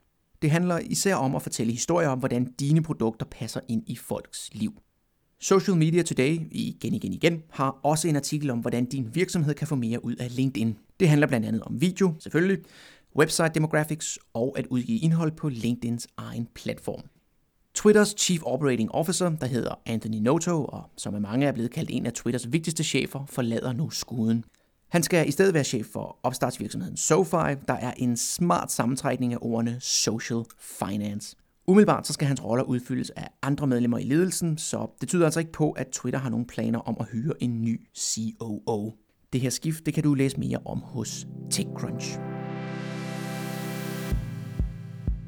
Det 0.42 0.50
handler 0.50 0.78
især 0.78 1.14
om 1.14 1.34
at 1.34 1.42
fortælle 1.42 1.72
historier 1.72 2.08
om, 2.08 2.18
hvordan 2.18 2.52
dine 2.52 2.82
produkter 2.82 3.26
passer 3.26 3.60
ind 3.68 3.82
i 3.86 3.96
folks 3.96 4.50
liv. 4.52 4.72
Social 5.40 5.76
Media 5.76 6.02
Today, 6.02 6.38
igen 6.50 6.94
igen 6.94 7.12
igen, 7.12 7.42
har 7.50 7.70
også 7.82 8.08
en 8.08 8.16
artikel 8.16 8.50
om, 8.50 8.58
hvordan 8.58 8.84
din 8.84 9.14
virksomhed 9.14 9.54
kan 9.54 9.66
få 9.66 9.74
mere 9.74 10.04
ud 10.04 10.16
af 10.16 10.36
LinkedIn. 10.36 10.76
Det 11.00 11.08
handler 11.08 11.26
blandt 11.26 11.46
andet 11.46 11.62
om 11.62 11.80
video, 11.80 12.14
selvfølgelig, 12.18 12.58
website 13.16 13.50
demographics 13.54 14.18
og 14.34 14.54
at 14.58 14.66
udgive 14.66 14.98
indhold 14.98 15.32
på 15.32 15.48
LinkedIns 15.48 16.08
egen 16.16 16.48
platform. 16.54 17.02
Twitters 17.74 18.14
Chief 18.18 18.42
Operating 18.42 18.94
Officer, 18.94 19.28
der 19.28 19.46
hedder 19.46 19.74
Anthony 19.86 20.16
Noto, 20.16 20.64
og 20.64 20.90
som 20.96 21.14
af 21.14 21.20
mange 21.20 21.46
er 21.46 21.52
blevet 21.52 21.70
kaldt 21.70 21.90
en 21.92 22.06
af 22.06 22.12
Twitters 22.12 22.52
vigtigste 22.52 22.84
chefer, 22.84 23.26
forlader 23.26 23.72
nu 23.72 23.90
skuden. 23.90 24.44
Han 24.88 25.02
skal 25.02 25.28
i 25.28 25.30
stedet 25.30 25.54
være 25.54 25.64
chef 25.64 25.86
for 25.86 26.18
opstartsvirksomheden 26.22 26.96
SoFi, 26.96 27.60
der 27.68 27.74
er 27.74 27.92
en 27.96 28.16
smart 28.16 28.72
sammentrækning 28.72 29.32
af 29.32 29.38
ordene 29.40 29.76
social 29.80 30.44
finance. 30.60 31.36
Umiddelbart 31.66 32.06
så 32.06 32.12
skal 32.12 32.28
hans 32.28 32.44
roller 32.44 32.64
udfyldes 32.64 33.10
af 33.10 33.28
andre 33.42 33.66
medlemmer 33.66 33.98
i 33.98 34.04
ledelsen, 34.04 34.58
så 34.58 34.86
det 35.00 35.08
tyder 35.08 35.24
altså 35.24 35.40
ikke 35.40 35.52
på, 35.52 35.70
at 35.70 35.86
Twitter 35.88 36.20
har 36.20 36.30
nogle 36.30 36.46
planer 36.46 36.78
om 36.78 36.96
at 37.00 37.06
hyre 37.12 37.42
en 37.42 37.62
ny 37.62 37.86
COO. 37.98 38.92
Det 39.32 39.40
her 39.40 39.50
skift, 39.50 39.86
det 39.86 39.94
kan 39.94 40.02
du 40.02 40.14
læse 40.14 40.40
mere 40.40 40.58
om 40.64 40.78
hos 40.78 41.26
TechCrunch. 41.50 42.18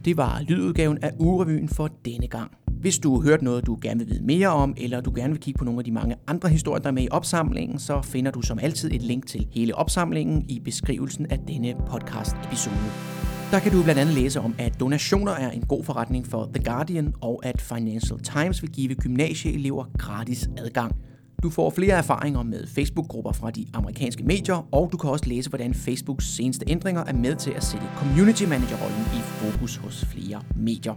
Det 0.06 0.16
var 0.16 0.42
lydudgaven 0.48 0.98
af 1.02 1.12
ugerevyen 1.18 1.68
for 1.68 1.90
denne 2.04 2.26
gang. 2.28 2.50
Hvis 2.80 2.98
du 2.98 3.14
har 3.14 3.22
hørt 3.28 3.42
noget, 3.42 3.66
du 3.66 3.78
gerne 3.82 3.98
vil 3.98 4.08
vide 4.08 4.24
mere 4.24 4.48
om, 4.48 4.74
eller 4.76 5.00
du 5.00 5.12
gerne 5.16 5.32
vil 5.32 5.40
kigge 5.40 5.58
på 5.58 5.64
nogle 5.64 5.80
af 5.80 5.84
de 5.84 5.92
mange 5.92 6.16
andre 6.26 6.48
historier, 6.48 6.80
der 6.82 6.88
er 6.88 6.92
med 6.92 7.02
i 7.02 7.08
opsamlingen, 7.10 7.78
så 7.78 8.02
finder 8.02 8.30
du 8.30 8.42
som 8.42 8.58
altid 8.62 8.90
et 8.92 9.02
link 9.02 9.26
til 9.26 9.46
hele 9.50 9.74
opsamlingen 9.74 10.44
i 10.48 10.60
beskrivelsen 10.60 11.26
af 11.30 11.38
denne 11.38 11.74
podcast-episode. 11.90 12.76
Der 13.50 13.58
kan 13.58 13.72
du 13.72 13.82
blandt 13.82 14.00
andet 14.00 14.14
læse 14.14 14.40
om, 14.40 14.54
at 14.58 14.80
donationer 14.80 15.32
er 15.32 15.50
en 15.50 15.62
god 15.62 15.84
forretning 15.84 16.26
for 16.26 16.50
The 16.54 16.64
Guardian, 16.64 17.14
og 17.20 17.40
at 17.44 17.60
Financial 17.60 18.18
Times 18.18 18.62
vil 18.62 18.70
give 18.70 18.94
gymnasieelever 18.94 19.84
gratis 19.98 20.48
adgang. 20.56 20.96
Du 21.42 21.50
får 21.50 21.70
flere 21.70 21.94
erfaringer 21.94 22.42
med 22.42 22.66
Facebook-grupper 22.66 23.32
fra 23.32 23.50
de 23.50 23.66
amerikanske 23.74 24.24
medier, 24.24 24.68
og 24.72 24.88
du 24.92 24.96
kan 24.96 25.10
også 25.10 25.28
læse, 25.28 25.48
hvordan 25.48 25.74
Facebooks 25.74 26.24
seneste 26.36 26.64
ændringer 26.68 27.04
er 27.04 27.12
med 27.12 27.36
til 27.36 27.50
at 27.50 27.64
sætte 27.64 27.86
community 27.96 28.42
manager-rollen 28.42 29.00
i 29.14 29.20
fokus 29.20 29.76
hos 29.76 30.04
flere 30.04 30.42
medier. 30.56 30.94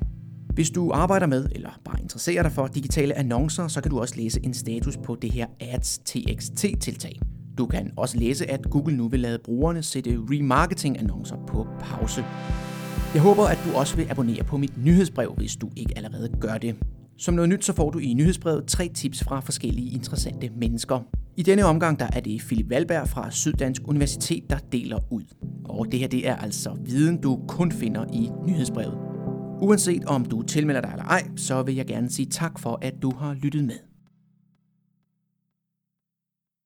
Hvis 0.54 0.69
du 0.69 0.91
arbejder 0.91 1.28
med, 1.28 1.49
eller 1.52 1.69
bare 1.86 2.02
interesserer 2.02 2.43
dig 2.43 2.52
for 2.52 2.67
digitale 2.67 3.17
annoncer, 3.17 3.67
så 3.67 3.82
kan 3.82 3.91
du 3.91 3.99
også 3.99 4.15
læse 4.17 4.39
en 4.43 4.54
status 4.54 4.97
på 4.97 5.15
det 5.15 5.32
her 5.32 5.47
Ads 5.60 5.97
TXT-tiltag. 5.97 7.19
Du 7.58 7.65
kan 7.65 7.91
også 7.97 8.17
læse, 8.17 8.52
at 8.52 8.69
Google 8.69 8.97
nu 8.97 9.08
vil 9.08 9.19
lade 9.19 9.39
brugerne 9.45 9.84
sætte 9.84 10.19
remarketing-annoncer 10.32 11.36
på 11.47 11.67
pause. 11.80 12.25
Jeg 13.13 13.21
håber, 13.21 13.43
at 13.43 13.60
du 13.65 13.78
også 13.78 13.95
vil 13.95 14.08
abonnere 14.10 14.43
på 14.43 14.58
mit 14.58 14.84
nyhedsbrev, 14.86 15.34
hvis 15.38 15.56
du 15.56 15.69
ikke 15.75 15.93
allerede 15.97 16.30
gør 16.41 16.58
det. 16.58 16.75
Som 17.19 17.34
noget 17.34 17.49
nyt, 17.49 17.65
så 17.65 17.73
får 17.73 17.89
du 17.89 17.99
i 17.99 18.13
nyhedsbrevet 18.13 18.65
tre 18.67 18.89
tips 18.95 19.23
fra 19.23 19.39
forskellige 19.39 19.91
interessante 19.91 20.49
mennesker. 20.49 20.99
I 21.38 21.43
denne 21.43 21.65
omgang 21.65 21.99
der 21.99 22.08
er 22.13 22.19
det 22.19 22.41
Philip 22.41 22.69
Valberg 22.69 23.08
fra 23.08 23.32
Syddansk 23.32 23.82
Universitet, 23.88 24.49
der 24.49 24.58
deler 24.71 24.99
ud. 25.12 25.23
Og 25.65 25.91
det 25.91 25.99
her 25.99 26.08
det 26.08 26.27
er 26.27 26.36
altså 26.36 26.77
viden, 26.86 27.21
du 27.21 27.39
kun 27.47 27.71
finder 27.71 28.05
i 28.13 28.29
nyhedsbrevet. 28.47 28.97
Uanset 29.62 30.05
om 30.05 30.25
du 30.25 30.41
tilmelder 30.41 30.82
dig 30.82 30.91
eller 30.91 31.05
ej, 31.05 31.27
så 31.36 31.63
vil 31.63 31.75
jeg 31.75 31.86
gerne 31.86 32.10
sige 32.10 32.25
tak 32.25 32.60
for, 32.60 32.79
at 32.82 32.93
du 33.01 33.12
har 33.15 33.34
lyttet 33.34 33.63
med. 33.63 33.88